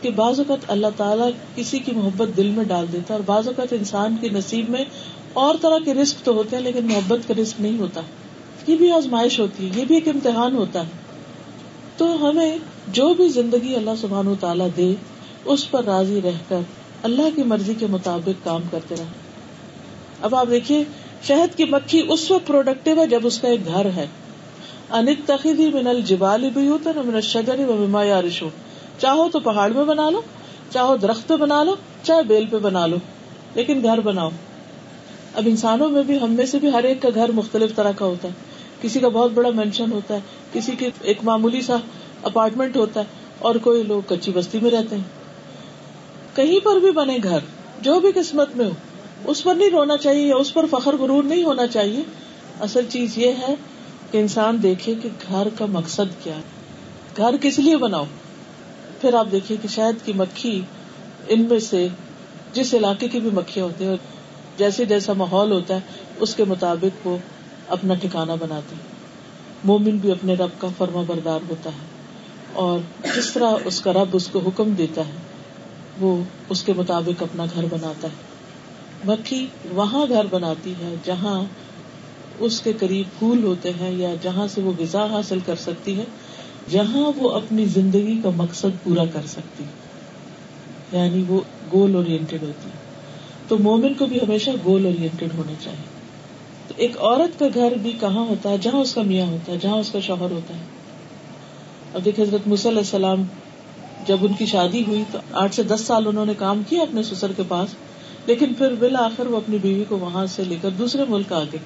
[0.03, 3.49] کہ بعض اوقات اللہ تعالیٰ کسی کی محبت دل میں ڈال دیتا ہے اور بعض
[3.49, 4.85] اوقات انسان کے نصیب میں
[5.33, 8.01] اور طرح کے رسک تو ہوتے ہیں لیکن محبت کا رسک نہیں ہوتا۔
[8.67, 10.91] یہ بھی آزمائش ہوتی ہے، یہ بھی ایک امتحان ہوتا ہے۔
[11.97, 14.95] تو ہمیں جو بھی زندگی اللہ سبحان و تعالیٰ دے،
[15.45, 16.61] اس پر راضی رہ کر
[17.05, 19.05] اللہ کی مرضی کے مطابق کام کرتے رہے۔
[20.23, 20.85] اب آپ دیکھیے،
[21.23, 24.07] شہد کی مکھی اس وقت پروڈکٹیو ہے جب اس کا ایک گھر ہے۔
[24.91, 28.49] انت تخیدی من الجبال بیوتا من الشجر و مما یارشون۔
[28.99, 30.21] چاہو تو پہاڑ میں بنا لو،
[30.71, 32.97] چاہو درخت پہ بنا لو، چاہے بیل پہ بنا لو،
[33.55, 34.29] لیکن گھر بناؤ۔
[35.35, 38.05] اب انسانوں میں بھی، ہم میں سے بھی ہر ایک کا گھر مختلف طرح کا
[38.05, 38.33] ہوتا ہے۔
[38.83, 40.21] کسی کا بہت بڑا مینشن ہوتا ہے،
[40.53, 41.77] کسی کے ایک معمولی سا
[42.23, 43.05] اپارٹمنٹ ہوتا ہے
[43.39, 45.24] اور کوئی لوگ کچی بستی میں رہتے ہیں۔
[46.35, 47.39] کہیں پر بھی بنے گھر،
[47.81, 48.71] جو بھی قسمت میں ہو،
[49.25, 52.03] اس پر نہیں رونا چاہیے اس پر فخر غرور نہیں ہونا چاہیے۔
[52.61, 53.55] اصل چیز یہ ہے
[54.11, 56.41] کہ انسان دیکھے کہ گھر کا مقصد کیا ہے۔
[57.17, 58.05] گھر کس لیے بناؤ؟
[59.01, 60.61] پھر آپ دیکھیے کہ شہد کی مکھی
[61.29, 61.89] ان میں سے،
[62.53, 63.97] جس علاقے کی بھی مکھیاں ہوتی ہیں،
[64.57, 65.81] جیسے جیسا ماحول ہوتا ہے،
[66.21, 67.17] اس کے مطابق وہ
[67.69, 68.75] اپنا ٹھکانا بناتے
[69.65, 71.87] مومن بھی اپنے رب کا فرما بردار ہوتا ہے
[72.53, 72.79] اور
[73.17, 75.34] جس طرح اس کا رب اس کو حکم دیتا ہے
[76.01, 78.35] وہ اس کے مطابق اپنا گھر بناتا ہے۔
[79.05, 81.43] مکھی وہاں گھر بناتی ہے جہاں
[82.39, 86.05] اس کے قریب پھول ہوتے ہیں یا جہاں سے وہ غذا حاصل کر سکتی ہے،
[86.71, 89.65] جہاں وہ اپنی زندگی کا مقصد پورا کر سکتی
[90.93, 91.41] یعنی وہ
[91.73, 92.77] گول اورینٹیڈ ہوتی ہے۔
[93.49, 95.95] تو مومن کو بھی ہمیشہ گول اورینٹیڈ ہونا چاہیے۔
[96.69, 99.59] تو ایک عورت کا گھر بھی کہاں ہوتا ہے؟ جہاں اس کا میاں ہوتا ہے،
[99.61, 100.63] جہاں اس کا شوہر ہوتا ہے۔
[101.95, 103.23] اب دیکھے حضرت علیہ السلام
[104.07, 107.03] جب ان کی شادی ہوئی تو آٹھ سے دس سال انہوں نے کام کیا اپنے
[107.03, 107.69] سسر کے پاس،
[108.27, 111.61] لیکن پھر بالآخر وہ اپنی بیوی کو وہاں سے لے کر دوسرے ملک آ گئے۔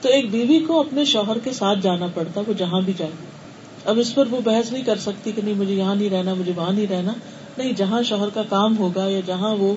[0.00, 3.10] تو ایک بیوی کو اپنے شوہر کے ساتھ جانا پڑتا، وہ جہاں بھی جائے۔
[3.84, 6.52] اب اس پر وہ بحث نہیں کر سکتی کہ نہیں، مجھے یہاں نہیں رہنا، مجھے
[6.56, 7.12] وہاں نہیں رہنا۔
[7.58, 9.74] نہیں، جہاں شوہر کا کام ہوگا یا جہاں وہ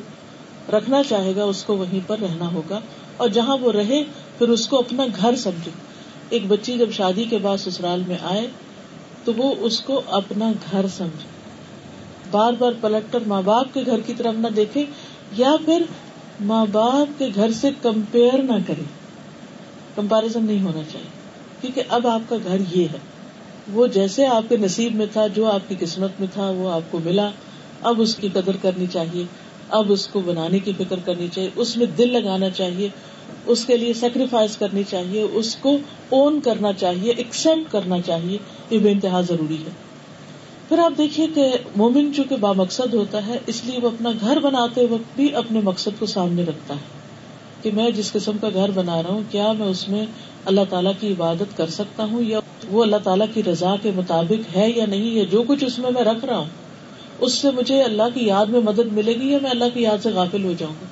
[0.72, 2.80] رکھنا چاہے گا، اس کو وہیں پر رہنا ہوگا۔
[3.18, 4.04] اور جہاں وہ رہے،
[4.38, 5.72] پھر اس کو اپنا گھر سمجھے۔
[6.30, 8.48] ایک بچی جب شادی کے بعد سسرال میں آئے
[9.24, 11.31] تو وہ اس کو اپنا گھر سمجھے۔
[12.32, 14.86] بار بار پلٹ کر ماں باپ کے گھر کی طرف نہ دیکھے
[15.38, 15.84] یا پھر
[16.42, 18.84] ماں باپ کے گھر سے کمپیئر نہ کرے۔
[19.96, 21.08] کمپیرزن نہیں ہونا چاہیے،
[21.62, 22.98] کیونکہ اب آپ کا گھر یہ ہے۔
[23.74, 26.82] وہ جیسے آپ کے نصیب میں تھا، جو آپ کی قسمت میں تھا، وہ آپ
[26.92, 27.30] کو ملا۔
[27.82, 29.24] اب اس کی قدر کرنی چاہیے،
[29.70, 32.90] اب اس کو بنانے کی فکر کرنی چاہیے، اس میں دل لگانا چاہیے،
[33.46, 35.78] اس کے لیے سیکریفائس کرنی چاہیے، اس کو
[36.10, 38.38] اون کرنا چاہیے ایکسپٹ کرنا چاہیے۔
[38.70, 39.91] یہ بے انتہا ضروری ہے۔
[40.72, 44.40] پھر آپ دیکھیے کہ مومن چونکہ با مقصد ہوتا ہے، اس لیے وہ اپنا گھر
[44.40, 47.00] بناتے وقت بھی اپنے مقصد کو سامنے رکھتا ہے
[47.62, 50.06] کہ میں جس قسم کا گھر بنا رہا ہوں، کیا میں اس میں
[50.46, 54.56] اللہ تعالیٰ کی عبادت کر سکتا ہوں یا وہ اللہ تعالیٰ کی رضا کے مطابق
[54.56, 56.50] ہے یا نہیں؟ یا جو کچھ اس میں میں رکھ رہا ہوں،
[57.20, 60.04] اس سے مجھے اللہ کی یاد میں مدد ملے گی یا میں اللہ کی یاد
[60.04, 60.86] سے غافل ہو جاؤں گا؟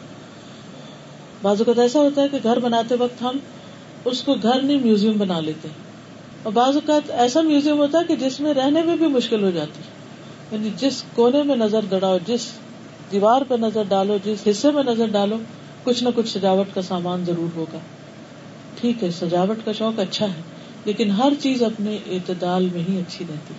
[1.41, 3.37] بعض اوقات ایسا ہوتا ہے کہ گھر بناتے وقت ہم
[4.05, 5.67] اس کو گھر نہیں، میوزیم بنا لیتے۔
[6.43, 9.49] اور بعض اوقات ایسا میوزیم ہوتا ہے کہ جس میں رہنے میں بھی مشکل ہو
[9.49, 9.81] جاتی
[10.51, 12.51] یعنی جس کونے میں نظر دڑاؤ جس
[13.11, 15.37] دیوار پہ نظر ڈالو، جس حصے میں نظر ڈالو،
[15.83, 17.77] کچھ نہ کچھ سجاوٹ کا سامان ضرور ہوگا۔
[18.81, 20.41] ٹھیک ہے، سجاوٹ کا شوق اچھا ہے،
[20.85, 23.53] لیکن ہر چیز اپنے اعتدال میں ہی اچھی رہتی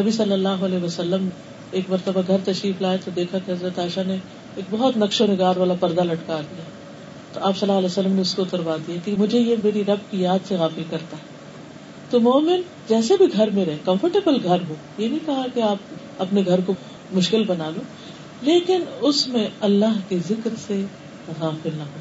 [0.00, 1.28] نبی صلی اللہ علیہ وسلم
[1.70, 4.16] ایک مرتبہ گھر تشریف لائے تو دیکھا کہ حضرت عائشہ نے
[4.56, 6.64] ایک بہت نقش و نگار والا پردہ لٹکا دیا۔
[7.32, 9.84] تو آپ صلی اللہ علیہ وسلم نے اس کو اتروا دیا کہ مجھے یہ میری
[9.84, 11.35] رب کی یاد سے غافل کرتا ہے۔
[12.10, 15.76] تو مومن جیسے بھی گھر میں رہے کمفرٹیبل گھر ہو، یہ نہیں کہا کہ آپ
[16.18, 16.74] اپنے گھر کو
[17.12, 17.82] مشکل بنا لو،
[18.42, 20.84] لیکن اس میں اللہ کے ذکر سے
[21.40, 21.98] غافل نہ ہو۔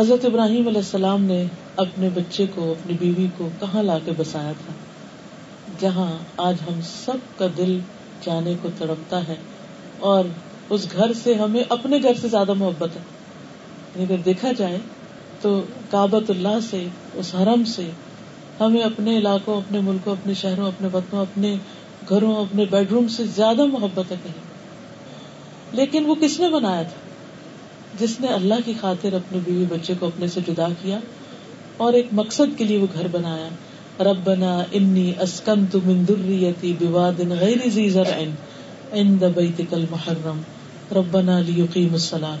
[0.00, 1.44] حضرت ابراہیم علیہ السلام نے
[1.76, 4.72] اپنے بچے کو، اپنی بیوی کو کہاں لا کے بسایا تھا؟
[5.80, 7.78] جہاں آج ہم سب کا دل
[8.26, 9.34] جانے کو تڑپتا ہے
[9.98, 10.24] اور
[10.70, 13.00] اس گھر سے ہمیں اپنے گھر سے زیادہ محبت ہے۔
[13.94, 14.78] یعنی اگر دیکھا جائے
[15.40, 15.60] تو
[15.90, 17.90] کابت اللہ سے، اس حرم سے
[18.60, 21.56] ہمیں اپنے علاقوں، اپنے ملکوں، اپنے شہروں، اپنے وطنوں، اپنے
[22.08, 24.56] گھروں، اپنے بیڈ روم سے زیادہ محبت ہے کہیں۔
[25.72, 27.06] لیکن وہ کس نے بنایا تھا؟
[27.98, 30.98] جس نے اللہ کی خاطر اپنے بیوی بچے کو اپنے سے جدا کیا
[31.76, 33.48] اور ایک مقصد کے لیے وہ گھر بنایا۔
[34.02, 38.22] ربنا انی اسکنت من ذریتی بواد غیر ذی زرع
[38.92, 40.40] عند بیتک المحرم۔
[40.92, 42.38] ربنا لیقیم الصلاۃ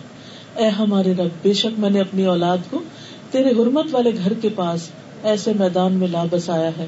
[0.58, 2.82] اے ہمارے رب، بے شک میں نے اپنی اولاد کو
[3.30, 4.88] تیرے حرمت والے گھر کے پاس
[5.26, 6.86] ایسے میدان میں لا بسایا ہے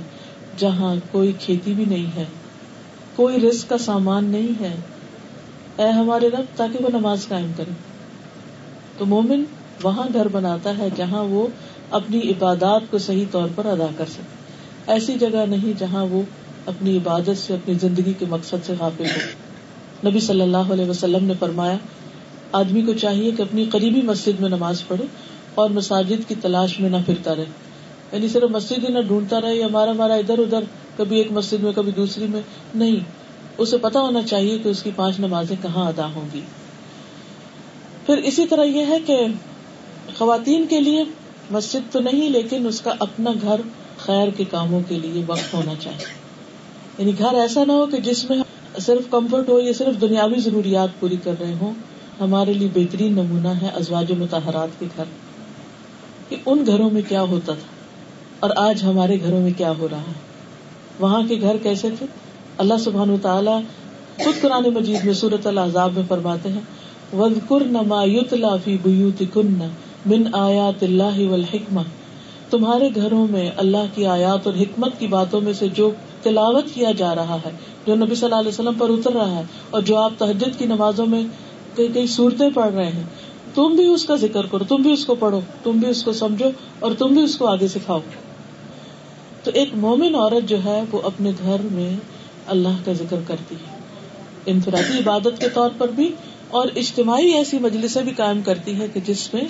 [0.57, 2.24] جہاں کوئی کھیتی بھی نہیں ہے،
[3.16, 4.74] کوئی رزق کا سامان نہیں ہے۔
[5.77, 7.70] اے ہمارے رب، تاکہ وہ نماز قائم کرے۔
[8.98, 9.44] تو مومن
[9.83, 11.46] وہاں گھر بناتا ہے جہاں وہ
[11.90, 14.22] اپنی عبادات کو صحیح طور پر ادا کر سکے۔
[14.87, 16.22] ایسی جگہ نہیں جہاں وہ
[16.66, 21.24] اپنی عبادت سے، اپنی زندگی کے مقصد سے غافل ہو۔ نبی صلی اللہ علیہ وسلم
[21.24, 21.77] نے فرمایا،
[22.53, 25.05] آدمی کو چاہیے کہ اپنی قریبی مسجد میں نماز پڑھے
[25.55, 27.68] اور مساجد کی تلاش میں نہ پھرتا رہے۔
[28.12, 30.61] یعنی صرف مسجد ہی نہ ڈھونڈتا رہے ہمارا ہمارا ادھر ادھر،
[30.97, 32.40] کبھی ایک مسجد میں، کبھی دوسری میں۔
[32.75, 32.97] نہیں،
[33.59, 36.40] اسے پتا ہونا چاہیے کہ اس کی پانچ نمازیں کہاں ادا ہوں گی۔
[38.07, 39.27] پھر اسی طرح یہ ہے کہ
[40.18, 41.05] خواتین کے لیے
[41.51, 43.61] مسجد تو نہیں، لیکن اس کا اپنا گھر
[43.99, 46.05] خیر کے کاموں کے لیے وقت ہونا چاہیے۔
[46.99, 48.38] یعنی گھر ایسا نہ ہو کہ جس میں
[48.81, 51.73] صرف کمفرٹ ہو، یا صرف دنیاوی ضروریات پوری کر رہے ہوں۔
[52.21, 55.05] ہمارے لیے بہترین نمونہ ہے ازواج متحرات کے گھر۔
[56.29, 57.78] کہ ان گھروں میں کیا ہوتا تھا؟
[58.40, 60.12] اور آج ہمارے گھروں میں کیا ہو رہا ہے؟
[61.01, 62.07] وہاں کے گھر کیسے تھے؟
[62.59, 63.61] اللہ سبحان تعالیٰ
[64.24, 66.61] خود قرآن مجید میں صورت العذاب میں فرماتے ہیں
[70.07, 71.81] من آیات اللہ والحکمہ
[72.51, 75.90] تمہارے گھروں میں اللہ کی آیات اور حکمت کی باتوں میں سے جو
[76.22, 77.51] تلاوت کیا جا رہا ہے،
[77.87, 80.66] جو نبی صلی اللہ علیہ وسلم پر اتر رہا ہے اور جو آپ تہجد کی
[80.66, 81.22] نمازوں میں
[81.77, 83.03] کئی کئی صورتیں پڑھ رہے ہیں۔
[83.55, 86.12] تم بھی اس کا ذکر کرو، تم بھی اس کو پڑھو، تم بھی اس کو
[86.12, 88.01] سمجھو اور تم بھی اس کو آگے سکھاؤ۔
[89.49, 91.97] تو ایک مومن عورت جو ہے وہ اپنے گھر میں
[92.47, 93.79] اللہ کا ذکر کرتی ہے۔
[94.47, 96.13] انفرادی عبادت کے طور پر بھی
[96.49, 99.43] اور اجتماعی ایسی مجلسیں بھی قائم کرتی ہے کہ جس میں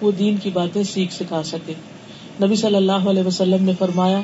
[0.00, 1.72] وہ دین کی باتیں سیکھ سکھا سکے۔
[2.44, 4.20] نبی صلی اللہ علیہ وسلم نے فرمایا،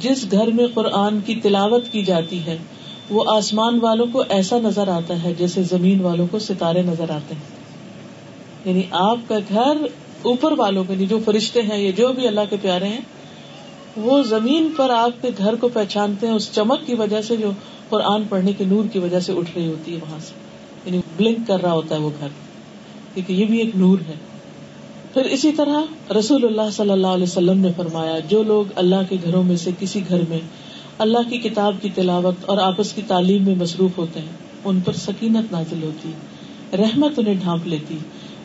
[0.00, 2.56] جس گھر میں قرآن کی تلاوت کی جاتی ہے،
[3.10, 7.34] وہ آسمان والوں کو ایسا نظر آتا ہے جیسے زمین والوں کو ستارے نظر آتے
[7.34, 7.64] ہیں۔
[8.64, 9.76] یعنی آپ کا گھر
[10.22, 13.00] اوپر والوں کے جو فرشتے ہیں یا جو بھی اللہ کے پیارے ہیں
[13.96, 17.50] وہ زمین پر آپ کے گھر کو پہچانتے ہیں، اس چمک کی وجہ سے جو
[17.88, 20.32] قرآن پڑھنے کے نور کی وجہ سے اٹھ رہی ہوتی ہے وہاں سے۔
[20.84, 22.28] یعنی بلنک کر رہا ہوتا ہے وہ گھر۔
[23.14, 24.14] کیونکہ یہ بھی ایک نور ہے۔
[25.14, 29.16] پھر اسی طرح رسول اللہ صلی اللہ علیہ وسلم نے فرمایا، جو لوگ اللہ کے
[29.24, 30.38] گھروں میں سے کسی گھر میں
[30.98, 34.92] اللہ کی کتاب کی تلاوت اور آپس کی تعلیم میں مصروف ہوتے ہیں، ان پر
[34.92, 36.12] سکینت نازل ہوتی
[36.76, 37.98] رحمت انہیں ڈھانپ لیتی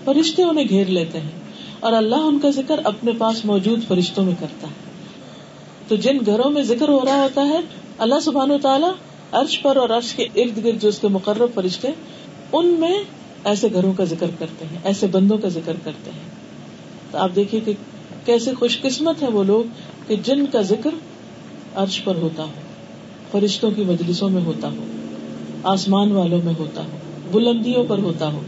[0.03, 1.31] فرشتے انہیں گھیر لیتے ہیں
[1.79, 4.88] اور اللہ ان کا ذکر اپنے پاس موجود فرشتوں میں کرتا ہے۔
[5.89, 7.59] تو جن گھروں میں ذکر ہو رہا ہوتا ہے،
[7.97, 8.91] اللہ سبحان و تعالیٰ
[9.31, 11.87] عرش پر اور عرش کے ارد گرد جو اس کے مقرر فرشتے،
[12.53, 12.99] ان میں
[13.43, 16.29] ایسے گھروں کا ذکر کرتے ہیں، ایسے بندوں کا ذکر کرتے ہیں۔
[17.11, 17.73] تو آپ دیکھیے کہ
[18.25, 19.63] کیسے خوش قسمت ہے وہ لوگ
[20.07, 20.89] کہ جن کا ذکر
[21.75, 22.51] عرش پر ہوتا ہو،
[23.31, 24.85] فرشتوں کی مجلسوں میں ہوتا ہو،
[25.63, 26.97] آسمان والوں میں ہوتا ہو،
[27.31, 28.41] بلندیوں پر ہوتا ہو۔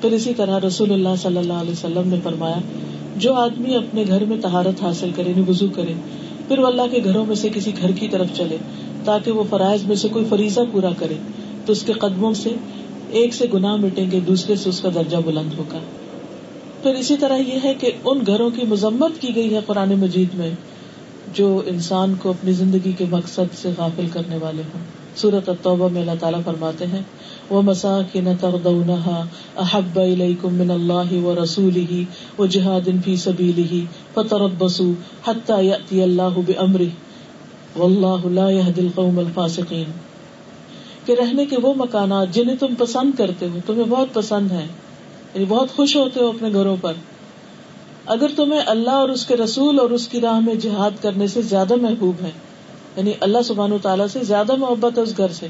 [0.00, 2.58] پھر اسی طرح رسول اللہ صلی اللہ علیہ وسلم نے فرمایا
[3.18, 5.92] جو آدمی اپنے گھر میں تہارت حاصل کرے یعنی وضو کرے،
[6.48, 8.56] پھر وہ اللہ کے گھروں میں سے کسی گھر کی طرف چلے
[9.04, 11.14] تاکہ وہ فرائض میں سے کوئی فریضہ پورا کرے،
[11.66, 12.50] تو اس کے قدموں سے
[13.10, 15.78] ایک سے گناہ مٹیں گے، دوسرے سے اس کا درجہ بلند ہوگا۔
[16.82, 20.28] پھر اسی طرح یہ ہے کہ ان گھروں کی مذمت کی گئی ہے قرآن مجید
[20.34, 20.50] میں
[21.34, 26.00] جو انسان کو اپنی زندگی کے مقصد سے غافل کرنے والے ہوں۔ سورت التوبہ میں
[26.00, 27.02] اللہ تعالیٰ فرماتے ہیں
[27.50, 29.22] وہ مساکن تردونها
[29.56, 32.00] احب الیکم من اللہ و رسولہ
[32.38, 33.80] و جہاد فی سبیلہ
[34.14, 36.88] فتربصوا حتی یأتی اللہ بامرہ
[37.76, 39.96] واللہ لا يهدی القوم الفاسقین
[41.04, 44.66] کہ رہنے کے وہ مکانات جنہیں تم پسند کرتے ہو، تمہیں بہت پسند ہیں
[45.34, 47.00] یعنی بہت خوش ہوتے ہو اپنے گھروں پر۔
[48.06, 51.42] اگر تمہیں اللہ اور اس کے رسول اور اس کی راہ میں جہاد کرنے سے
[51.44, 52.30] زیادہ محبوب ہے
[52.98, 55.46] یعنی اللہ سبحان و تعالیٰ سے زیادہ محبت ہے اس گھر سے،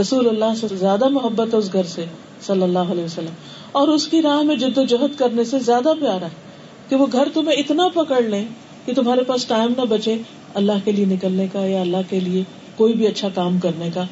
[0.00, 2.04] رسول اللہ سے زیادہ محبت ہے اس گھر سے،
[2.46, 3.34] صلی اللہ علیہ وسلم۔
[3.72, 6.46] اور اس کی راہ میں جد و جہد کرنے سے زیادہ پیارا ہے
[6.88, 8.44] کہ وہ گھر تمہیں اتنا پکڑ لیں
[8.84, 10.16] کہ تمہارے پاس ٹائم نہ بچے
[10.54, 12.42] اللہ کے لیے نکلنے کا یا اللہ کے لیے
[12.76, 14.04] کوئی بھی اچھا کام کرنے کا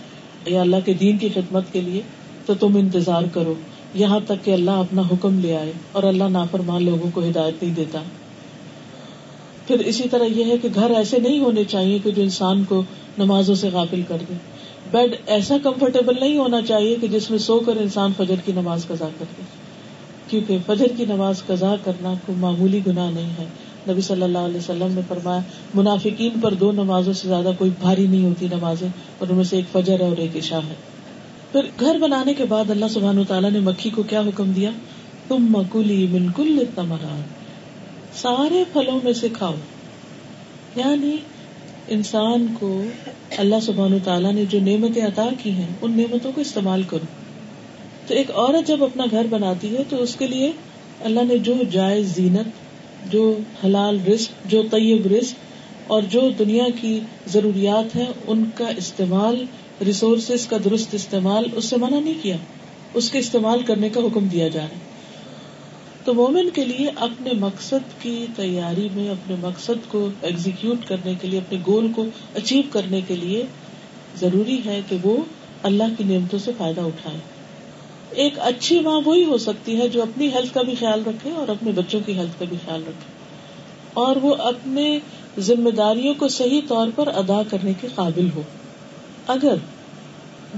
[0.47, 2.01] یا اللہ کے دین کی خدمت کے لیے،
[2.47, 3.55] تو تم انتظار کرو۔
[3.95, 7.75] یہاں تک کہ اللہ اپنا حکم لے آئے اور اللہ نافرمان لوگوں کو ہدایت نہیں
[7.75, 7.99] دیتا۔
[9.67, 12.83] پھر اسی طرح یہ ہے کہ گھر ایسے نہیں ہونے چاہیے کہ جو انسان کو
[13.19, 14.35] نمازوں سے غافل کر دے۔
[14.91, 18.87] بیڈ ایسا کمفرٹیبل نہیں ہونا چاہیے کہ جس میں سو کر انسان فجر کی نماز
[18.87, 19.43] قزا کر دے۔
[20.29, 23.45] کیونکہ فجر کی نماز قزا کرنا کوئی معمولی گناہ نہیں ہے۔
[23.89, 25.41] نبی صلی اللہ علیہ وسلم نے فرمایا،
[25.75, 29.57] منافقین پر دو نمازوں سے زیادہ کوئی بھاری نہیں ہوتی نمازیں، اور ان میں سے
[29.57, 30.75] ایک فجر ہے اور ایک عشاء ہے۔
[31.53, 34.71] پھر گھر بنانے کے بعد اللہ سبحان تعالیٰ نے مکھی کو کیا حکم دیا؟
[35.29, 37.44] تم مکولی بالکل تمرات
[38.17, 39.55] سارے پھلوں میں سے کھاؤ۔
[40.77, 41.17] یعنی
[41.89, 42.83] انسان کو
[43.37, 47.07] اللہ سبحان تعالیٰ نے جو نعمتیں عطا کی ہیں، ان نعمتوں کو استعمال کرو۔
[48.07, 50.53] تو ایک عورت جب اپنا گھر بناتی ہے، تو اس کے لیے
[51.01, 52.47] اللہ نے جو جائز زینت،
[53.13, 55.35] جو حلال رسک جو طیب رسک
[55.87, 59.45] اور جو دنیا کی ضروریات ہیں، ان کا استعمال
[59.85, 62.37] ریسورسز کا درست استعمال، اس سے منع نہیں کیا۔
[62.95, 64.94] اس کے استعمال کرنے کا حکم دیا جا رہا ہے۔
[66.05, 71.29] تو مومن کے لیے اپنے مقصد کی تیاری میں، اپنے مقصد کو ایگزیکیوٹ کرنے کے
[71.29, 73.47] لیے، اپنے گول کو اچیو کرنے کے لیے
[74.21, 75.17] ضروری ہے کہ وہ
[75.63, 77.17] اللہ کی نعمتوں سے فائدہ اٹھائے۔
[78.11, 81.49] ایک اچھی ماں وہی ہو سکتی ہے جو اپنی ہیلتھ کا بھی خیال رکھے اور
[81.49, 83.13] اپنے بچوں کی ہیلتھ کا بھی خیال رکھے۔
[83.95, 84.99] اور وہ اپنے
[85.39, 88.43] ذمہ داریوں کو صحیح طور پر ادا کرنے کے قابل ہو۔
[89.27, 89.55] اگر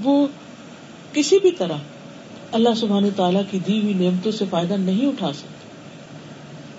[0.03, 0.27] وہ
[1.13, 1.77] کسی بھی طرح
[2.57, 5.57] اللہ سبحان تعالیٰ کی دی ہوئی نعمتوں سے فائدہ نہیں اٹھا سکتے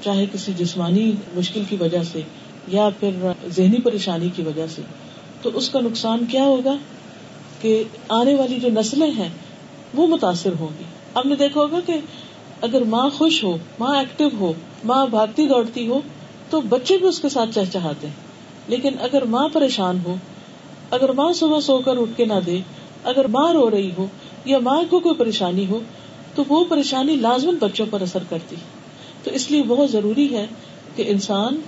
[0.04, 2.22] چاہے کسی جسمانی مشکل کی وجہ سے
[2.68, 3.10] یا پھر
[3.48, 4.82] ذہنی پریشانی کی وجہ سے۔
[5.42, 6.76] تو اس کا نقصان کیا ہوگا
[7.62, 9.30] کہ آنے والی جو نسلیں ہیں
[9.94, 10.84] وہ متاثر ہوں گی۔
[11.16, 11.94] ہم نے دیکھا ہوگا کہ
[12.62, 16.00] اگر ماں خوش ہو، ماں ایکٹیو ہو، ماں بھاگتی دوڑتی ہو،
[16.50, 18.14] تو بچے بھی اس کے ساتھ چہچہاتے ہیں۔
[18.68, 20.16] لیکن اگر ماں پریشان ہو،
[20.92, 22.60] اگر ماں صبح سو کر اٹھ کے نہ دے،
[23.04, 24.08] اگر ماں رو رہی ہو
[24.48, 25.80] یا ماں کو کوئی پریشانی ہو
[26.36, 28.56] تو وہ پریشانی لازمن بچوں پر اثر کرتی
[29.24, 30.46] تو اس لیے بہت ضروری ہے
[30.96, 31.60] کہ انسان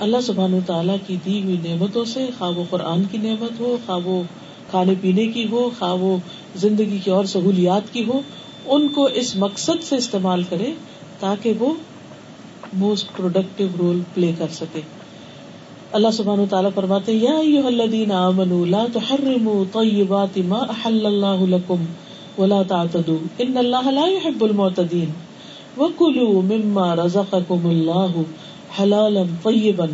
[0.00, 4.06] اللہ سبحان تعالیٰ کی دی ہوئی نعمتوں سے خواب و قرآن کی نعمت ہو، خواب
[4.06, 4.22] و
[4.70, 6.16] کھانے پینے کی ہو، خواب و
[6.56, 8.20] زندگی کی اور سہولیات کی ہو،
[8.66, 10.72] ان کو اس مقصد سے استعمال کرے
[11.20, 11.74] تاکہ وہ
[12.72, 14.80] موسٹ پروڈکٹیو رول پلے کر سکے۔
[15.92, 21.84] اللہ سبحانہ تعالیٰ فرماتے یا ایوہ الذین آمنوا، لا تحرموا طیبات ما احل اللہ لکم
[22.38, 23.26] ولا تعتدوا.
[23.38, 25.10] ان اللہ لا يحب المعتدین
[25.80, 28.20] وکلوا مما رزقکم اللہ
[28.80, 29.84] حلالا طیبا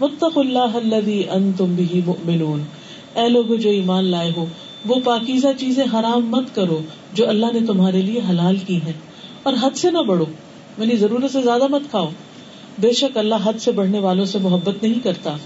[0.00, 2.62] واتقوا اللہ الذی انتم به مؤمنون.
[3.14, 4.46] اے لوگ جو ایمان لائے ہو،
[4.86, 6.80] وہ پاکیزہ چیزیں حرام مت کرو
[7.12, 8.92] جو اللہ نے تمہارے لیے حلال کی ہیں،
[9.42, 10.24] اور حد سے نہ بڑھو۔
[10.78, 12.08] یعنی ضرورت سے زیادہ مت کھاؤ۔
[12.78, 15.36] بے شک اللہ حد سے بڑھنے والوں سے محبت نہیں کرتا۔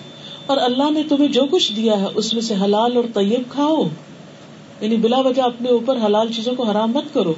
[0.46, 3.84] اور اللہ نے تمہیں جو کچھ دیا ہے، اس میں سے حلال اور طیب کھاؤ۔
[4.80, 7.34] یعنی بلا وجہ اپنے اوپر حلال چیزوں کو حرام مت کرو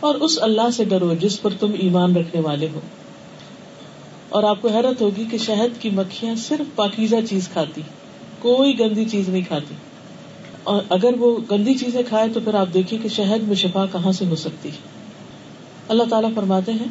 [0.00, 2.80] اور اس اللہ سے ڈرو جس پر تم ایمان رکھنے والے ہو۔
[4.28, 7.82] اور آپ کو حیرت ہوگی کہ شہد کی مکھیاں صرف پاکیزہ چیز کھاتی،
[8.38, 9.74] کوئی گندی چیز نہیں کھاتی۔
[10.64, 14.12] اور اگر وہ گندی چیزیں کھائے تو پھر آپ دیکھیے کہ شہد میں شفا کہاں
[14.12, 14.94] سے ہو سکتی۔ ہے
[15.88, 16.86] اللہ تعالیٰ فرماتے ہیں،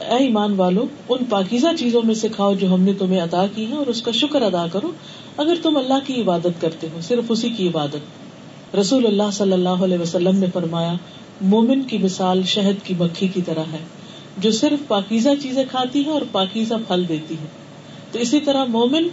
[0.00, 3.66] اے ایمان والو، ان پاکیزہ چیزوں میں سے کھاؤ جو ہم نے تمہیں ادا کی
[3.66, 4.90] ہے اور اس کا شکر ادا کرو
[5.36, 8.23] اگر تم اللہ کی عبادت کرتے ہو، صرف اسی کی عبادت۔
[8.80, 10.92] رسول اللہ صلی اللہ علیہ وسلم نے فرمایا،
[11.40, 13.78] مومن کی مثال شہد کی مکھی کی طرح ہے،
[14.38, 17.46] جو صرف پاکیزہ چیزیں کھاتی ہے اور پاکیزہ پھل دیتی ہے۔
[18.12, 19.08] تو اسی طرح مومن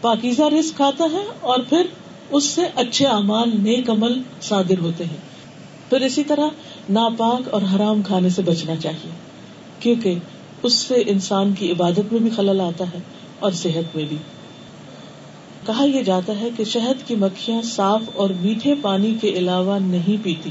[0.00, 1.86] پاکیزہ رزق کھاتا ہے اور پھر
[2.30, 5.16] اس سے اچھے اعمال، نیک عمل صادر ہوتے ہیں۔
[5.90, 6.48] پھر اسی طرح
[6.88, 9.10] ناپاک اور حرام کھانے سے بچنا چاہیے،
[9.80, 10.14] کیونکہ
[10.62, 12.98] اس سے انسان کی عبادت میں بھی خلل آتا ہے
[13.38, 14.16] اور صحت میں بھی۔
[15.66, 20.24] کہا یہ جاتا ہے کہ شہد کی مکھیاں صاف اور میٹھے پانی کے علاوہ نہیں
[20.24, 20.50] پیتی۔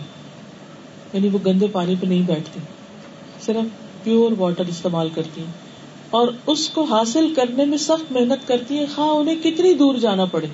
[1.13, 2.59] یعنی وہ گندے پانی پہ نہیں بیٹھتی۔
[3.41, 5.51] صرف پیور واٹر استعمال کرتی ہیں۔
[6.09, 10.25] اور اس کو حاصل کرنے میں سخت محنت کرتی ہیں۔ خواہ انہیں کتنی دور جانا
[10.25, 10.47] پڑے۔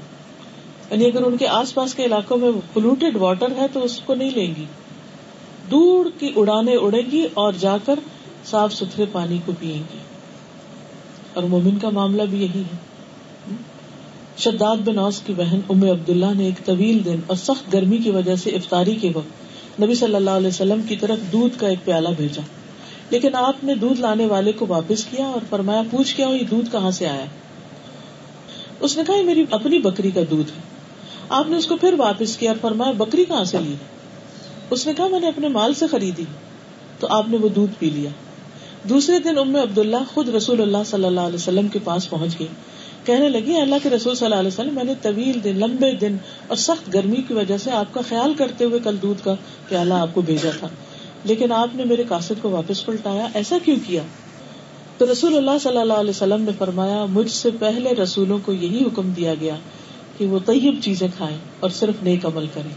[0.92, 4.16] یعنی اگر ان کے آس پاس کے علاقوں میں پولوٹیڈ واٹر ہے تو اس کو
[4.16, 4.66] نہیں لیں گی۔
[5.72, 8.00] دور کی اڑانے اڑے گی اور جا کر
[8.46, 9.98] صاف ستھرے پانی کو پیئیں گی۔
[11.34, 12.89] اور مومن کا معاملہ بھی یہی ہے۔
[14.38, 18.12] شداد بن اوس کی بہن ام عبداللہ نے ایک طویل دن اور سخت گرمی کی
[18.12, 21.86] وجہ سے افطاری کے وقت نبی صلی اللہ علیہ وسلم کی طرف دودھ کا ایک
[21.86, 22.42] پیالہ بھیجا۔
[23.10, 26.72] لیکن آپ نے دودھ لانے والے کو واپس کیا اور فرمایا، پوچھ کیا یہ دودھ
[26.72, 27.26] کہاں سے آیا؟
[28.80, 30.62] اس نے کہا، یہ میری اپنی بکری کا دودھ ہے۔
[31.30, 33.76] آپ نے اس کو پھر واپس کیا اور فرمایا، بکری کہاں سے لی؟
[34.70, 36.24] اس نے کہا، میں نے اپنے مال سے خریدی،
[37.00, 38.10] تو آپ نے وہ دودھ پی لیا۔
[38.84, 42.48] دوسرے دن ام عبداللہ خود رسول اللہ صلی اللہ علیہ وسلم کے پاس پہنچ گئی
[43.10, 46.18] کہنے لگی، اللہ کے رسول صلی اللہ علیہ وسلم، میں نے طویل دن، لمبے دن
[46.48, 49.36] اور سخت گرمی کی وجہ سے آپ کا خیال کرتے ہوئے کل دودھ کا
[49.70, 50.68] پیالہ آپ کو بھیجا تھا،
[51.26, 54.02] لیکن آپ نے میرے قاصد کو واپس پلٹایا، ایسا کیوں کیا؟
[54.98, 58.84] تو رسول اللہ صلی اللہ علیہ وسلم نے فرمایا، مجھ سے پہلے رسولوں کو یہی
[58.86, 59.56] حکم دیا گیا
[60.18, 62.72] کہ وہ طیب چیزیں کھائیں اور صرف نیک عمل کریں،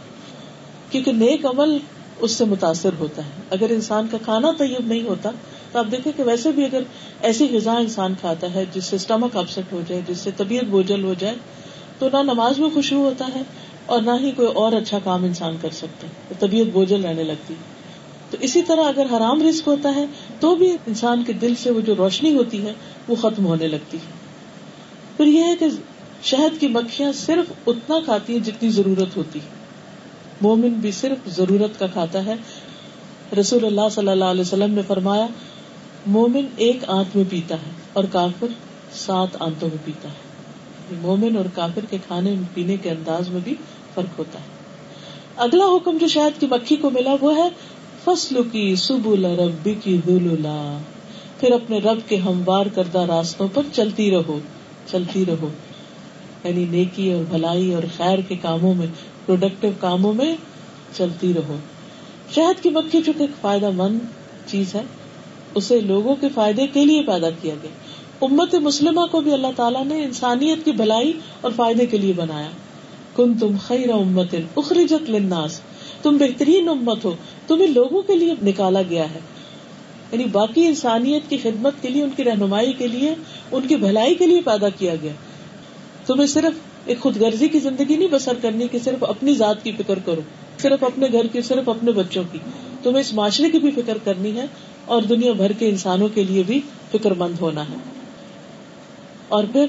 [0.91, 1.77] کیونکہ نیک عمل
[2.21, 5.31] اس سے متاثر ہوتا ہے، اگر انسان کا کھانا طیب نہیں ہوتا
[5.73, 6.83] تو آپ دیکھیں کہ ویسے بھی اگر
[7.21, 11.05] ایسی غذا انسان کھاتا ہے جس سے اسٹمک اپسٹ ہو جائے، جس سے طبیعت بوجھل
[11.05, 11.35] ہو جائے،
[11.99, 13.43] تو نہ نماز میں خوشبو ہوتا ہے
[13.87, 17.55] اور نہ ہی کوئی اور اچھا کام انسان کر سکتا ہے طبیعت بوجھل رہنے لگتی
[18.31, 20.07] تو اسی طرح اگر حرام رسک ہوتا ہے،
[20.41, 22.73] تو بھی انسان کے دل سے وہ جو روشنی ہوتی ہے،
[23.09, 24.13] وہ ختم ہونے لگتی ہے۔
[25.17, 25.67] پھر یہ ہے کہ
[26.23, 29.49] شہد کی مکھیاں صرف اتنا کھاتی ہیں جتنی ضرورت ہوتی ہے۔
[30.41, 32.35] مومن بھی صرف ضرورت کا کھاتا ہے۔
[33.41, 35.27] رسول اللہ صلی اللہ علیہ وسلم نے فرمایا
[36.07, 38.47] مومن ایک آنت میں پیتا ہے اور کافر
[38.93, 40.33] سات آنتوں میں پیتا ہے۔
[41.03, 43.55] مومن اور کافر کے کھانے پینے کے انداز میں بھی
[43.95, 44.45] فرق ہوتا ہے۔
[45.37, 47.49] اگلا حکم جو شہد کی مکھی کو ملا وہ ہے،
[48.05, 50.79] فصل کی سبل ربی کی دلولا
[51.41, 54.39] پھر اپنے رب کے ہموار کردہ راستوں پر چلتی رہو
[54.87, 55.49] چلتی رہو۔
[56.45, 58.87] یعنی نیکی اور بھلائی اور خیر کے کاموں میں
[59.27, 60.37] پروڈکٹیو کاموں میں
[60.97, 61.57] چلتی رہو۔
[62.35, 63.99] شہد کی مکھی چونکہ ایک فائدہ مند
[64.47, 64.83] چیز ہے
[65.55, 67.71] اسے لوگوں کے فائدے کے لیے پیدا کیا گیا۔
[68.21, 72.49] امت مسلمہ کو بھی اللہ تعالیٰ نے انسانیت کی بھلائی اور فائدے کے لیے بنایا۔
[73.17, 75.61] کن تم خیر امت اخرجت للناس۔
[76.03, 77.15] تم بہترین امت ہو۔
[77.47, 79.21] تمہیں لوگوں کے لیے نکالا گیا ہے۔
[80.13, 83.15] یعنی باقی انسانیت کی خدمت کے لیے، ان کی رہنمائی کے لیے،
[83.53, 85.13] ان کی بھلائی کے لیے پیدا کیا گیا۔
[86.07, 89.73] تمہیں صرف ایک خود غرضی کی زندگی نہیں بسر کرنی کہ صرف اپنی ذات کی
[89.73, 90.21] فکر کرو۔
[90.59, 92.39] صرف اپنے گھر کی، صرف اپنے بچوں کی۔
[92.83, 94.47] تمہیں اس معاشرے کی بھی فکر کرنی ہے۔
[94.85, 97.75] اور دنیا بھر کے انسانوں کے لیے بھی فکر مند ہونا ہے۔
[99.29, 99.67] اور پھر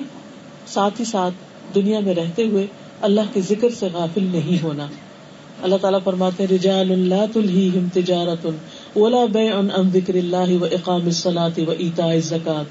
[0.68, 1.34] ساتھ ہی ساتھ
[1.76, 2.66] دنیا میں رہتے ہوئے
[3.02, 4.88] اللہ کے ذکر سے غافل نہیں ہونا۔
[5.62, 8.48] اللہ تعالیٰ فرماتے رجال اللہ تلہم تجارت
[8.98, 12.64] ولا بیع عن ذکر اللہ و اقام الصلاة و ایتاء الزکاة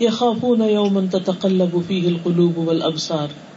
[0.00, 3.51] یخافون یوما تتقلب فیہ القلوب والابصار۔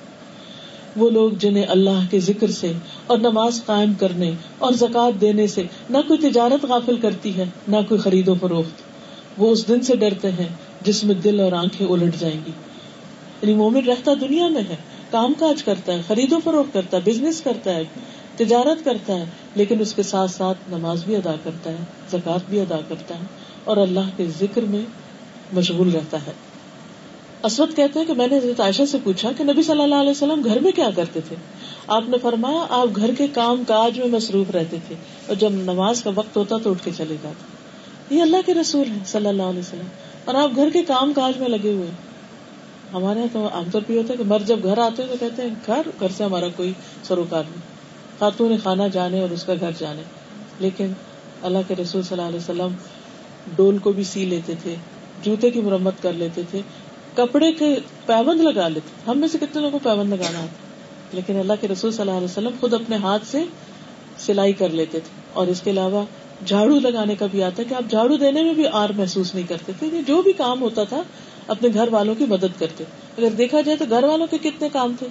[0.96, 2.72] وہ لوگ جنہیں اللہ کے ذکر سے
[3.08, 7.78] اور نماز قائم کرنے اور زکات دینے سے نہ کوئی تجارت غافل کرتی ہے، نہ
[7.88, 8.82] کوئی خرید و فروخت۔
[9.38, 10.48] وہ اس دن سے ڈرتے ہیں
[10.82, 12.52] جس میں دل اور آنکھیں الٹ جائیں گی۔
[13.42, 14.76] یعنی مومن رہتا دنیا میں ہے،
[15.12, 17.84] کام کاج کرتا ہے، خرید و فروخت کرتا ہے بزنس کرتا ہے،
[18.36, 21.78] تجارت کرتا ہے، لیکن اس کے ساتھ ساتھ نماز بھی ادا کرتا ہے
[22.12, 23.26] زکات بھی ادا کرتا ہے
[23.64, 24.82] اور اللہ کے ذکر میں
[25.54, 26.32] مشغول رہتا ہے۔
[27.46, 30.10] اسود کہتے ہیں کہ میں نے حضرت عائشہ سے پوچھا کہ نبی صلی اللہ علیہ
[30.10, 31.36] وسلم گھر میں کیا کرتے تھے؟
[31.88, 34.96] آپ نے فرمایا، آپ گھر کے کام کاج میں مصروف رہتے تھے
[35.28, 37.56] اور جب نماز کا وقت ہوتا تو اٹھ کے چلے جاتے۔
[38.16, 39.86] یہ اللہ کے رسول ہیں صلی اللہ علیہ وسلم۔
[40.26, 41.88] اور آپ گھر کے کام کاج میں لگے ہوئے
[42.94, 45.16] ہمارے یہاں تو عام طور پہ ہوتا ہے کہ مرد جب گھر آتے ہیں تو
[45.20, 46.74] کہتے ہیں، گھر گھر سے ہمارا کوئی
[47.04, 47.62] سروکار نہیں۔
[48.20, 50.02] خاتون خانہ جانے اور اس کا گھر جانے۔
[50.60, 50.88] لیکن
[51.42, 52.76] اللہ کے رسول صلی اللہ علیہ وسلم
[53.56, 54.76] ڈول کو بھی سی لیتے تھے،
[55.24, 56.62] جوتے کی مرمت کر لیتے تھے۔
[57.16, 60.66] کپڑے کے پیبند لگا لیتے ہم میں سے کتنے لوگوں کو پیبند لگانا آتا
[61.14, 63.44] لیکن اللہ کے رسول صلی اللہ علیہ وسلم خود اپنے ہاتھ سے
[64.18, 66.06] سلائی کر لیتے تھے۔ اور اس کے علاوہ
[66.46, 69.48] جھاڑو لگانے کا بھی آتا ہے کہ آپ جھاڑو دینے میں بھی آر محسوس نہیں
[69.48, 71.04] کرتے تھے جو بھی کام ہوتا تھا
[71.48, 72.84] اپنے گھر والوں کی مدد کرتے۔
[73.18, 75.08] اگر دیکھا جائے تو گھر والوں کے کتنے کام تھے۔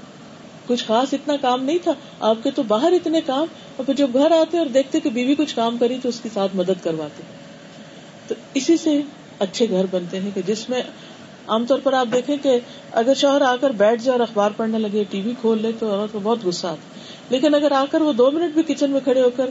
[0.67, 3.45] کچھ خاص اتنا کام نہیں تھا۔ آپ کے تو باہر اتنے کام۔
[3.77, 6.29] اور پھر جب گھر آتے اور دیکھتے کہ بیوی کچھ کام کری تو اس کے
[6.35, 7.23] ساتھ مدد کرواتے۔
[8.29, 9.03] تو اسی سے
[9.39, 10.83] اچھے گھر بنتے ہیں کہ جس میں
[11.49, 12.59] عام طور پر آپ دیکھیں کہ
[12.93, 15.91] اگر شوہر آ کر بیٹھ جائے اور اخبار پڑھنے لگے، ٹی وی کھول لے تو
[15.93, 16.99] عورت کو بہت غصہ آتا
[17.31, 19.47] لیکن اگر آ کر وہ دو منٹ بھی کچن میں کھڑے ہو کر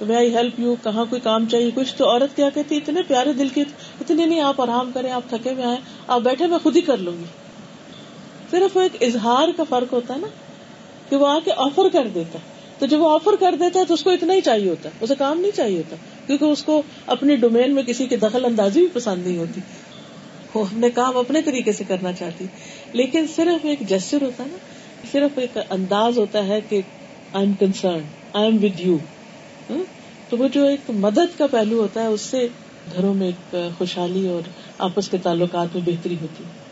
[0.00, 3.32] میں آئی ہیلپ یو، کہاں کوئی کام چاہیے، کچھ، تو عورت کیا کہتی اتنے پیارے
[3.32, 3.60] دل کی
[4.00, 5.76] اتنے نہیں، آپ آرام کریں، آپ تھکے میں آئے
[6.06, 7.24] آپ بیٹھے، میں خود ہی کر لوں گی۔
[8.50, 10.26] صرف وہ ایک اظہار کا فرق ہوتا ہے نا،
[11.10, 12.38] کہ وہ آ کے آفر کر دیتا
[12.78, 14.94] تو جب وہ آفر کر دیتا ہے تو اس کو اتنا ہی چاہیے ہوتا ہے،
[15.00, 18.80] اسے کام نہیں چاہیے ہوتا، کیونکہ اس کو اپنی ڈومین میں کسی کی دخل اندازی
[18.80, 19.60] بھی پسند نہیں ہوتی۔
[20.56, 22.46] وہ اپنے کام اپنے طریقے سے کرنا چاہتی۔
[22.92, 24.58] لیکن صرف ایک جسر ہوتا ہے نا،
[25.12, 26.80] صرف ایک انداز ہوتا ہے کہ
[27.32, 28.00] I am concern
[28.32, 28.96] I am with you
[30.28, 32.48] تو وہ جو ایک مدد کا پہلو ہوتا ہے، اس سے
[32.96, 34.48] گھروں میں ایک خوشحالی اور
[34.78, 36.65] آپس کے تعلقات میں بہتری ہوتی۔ ہے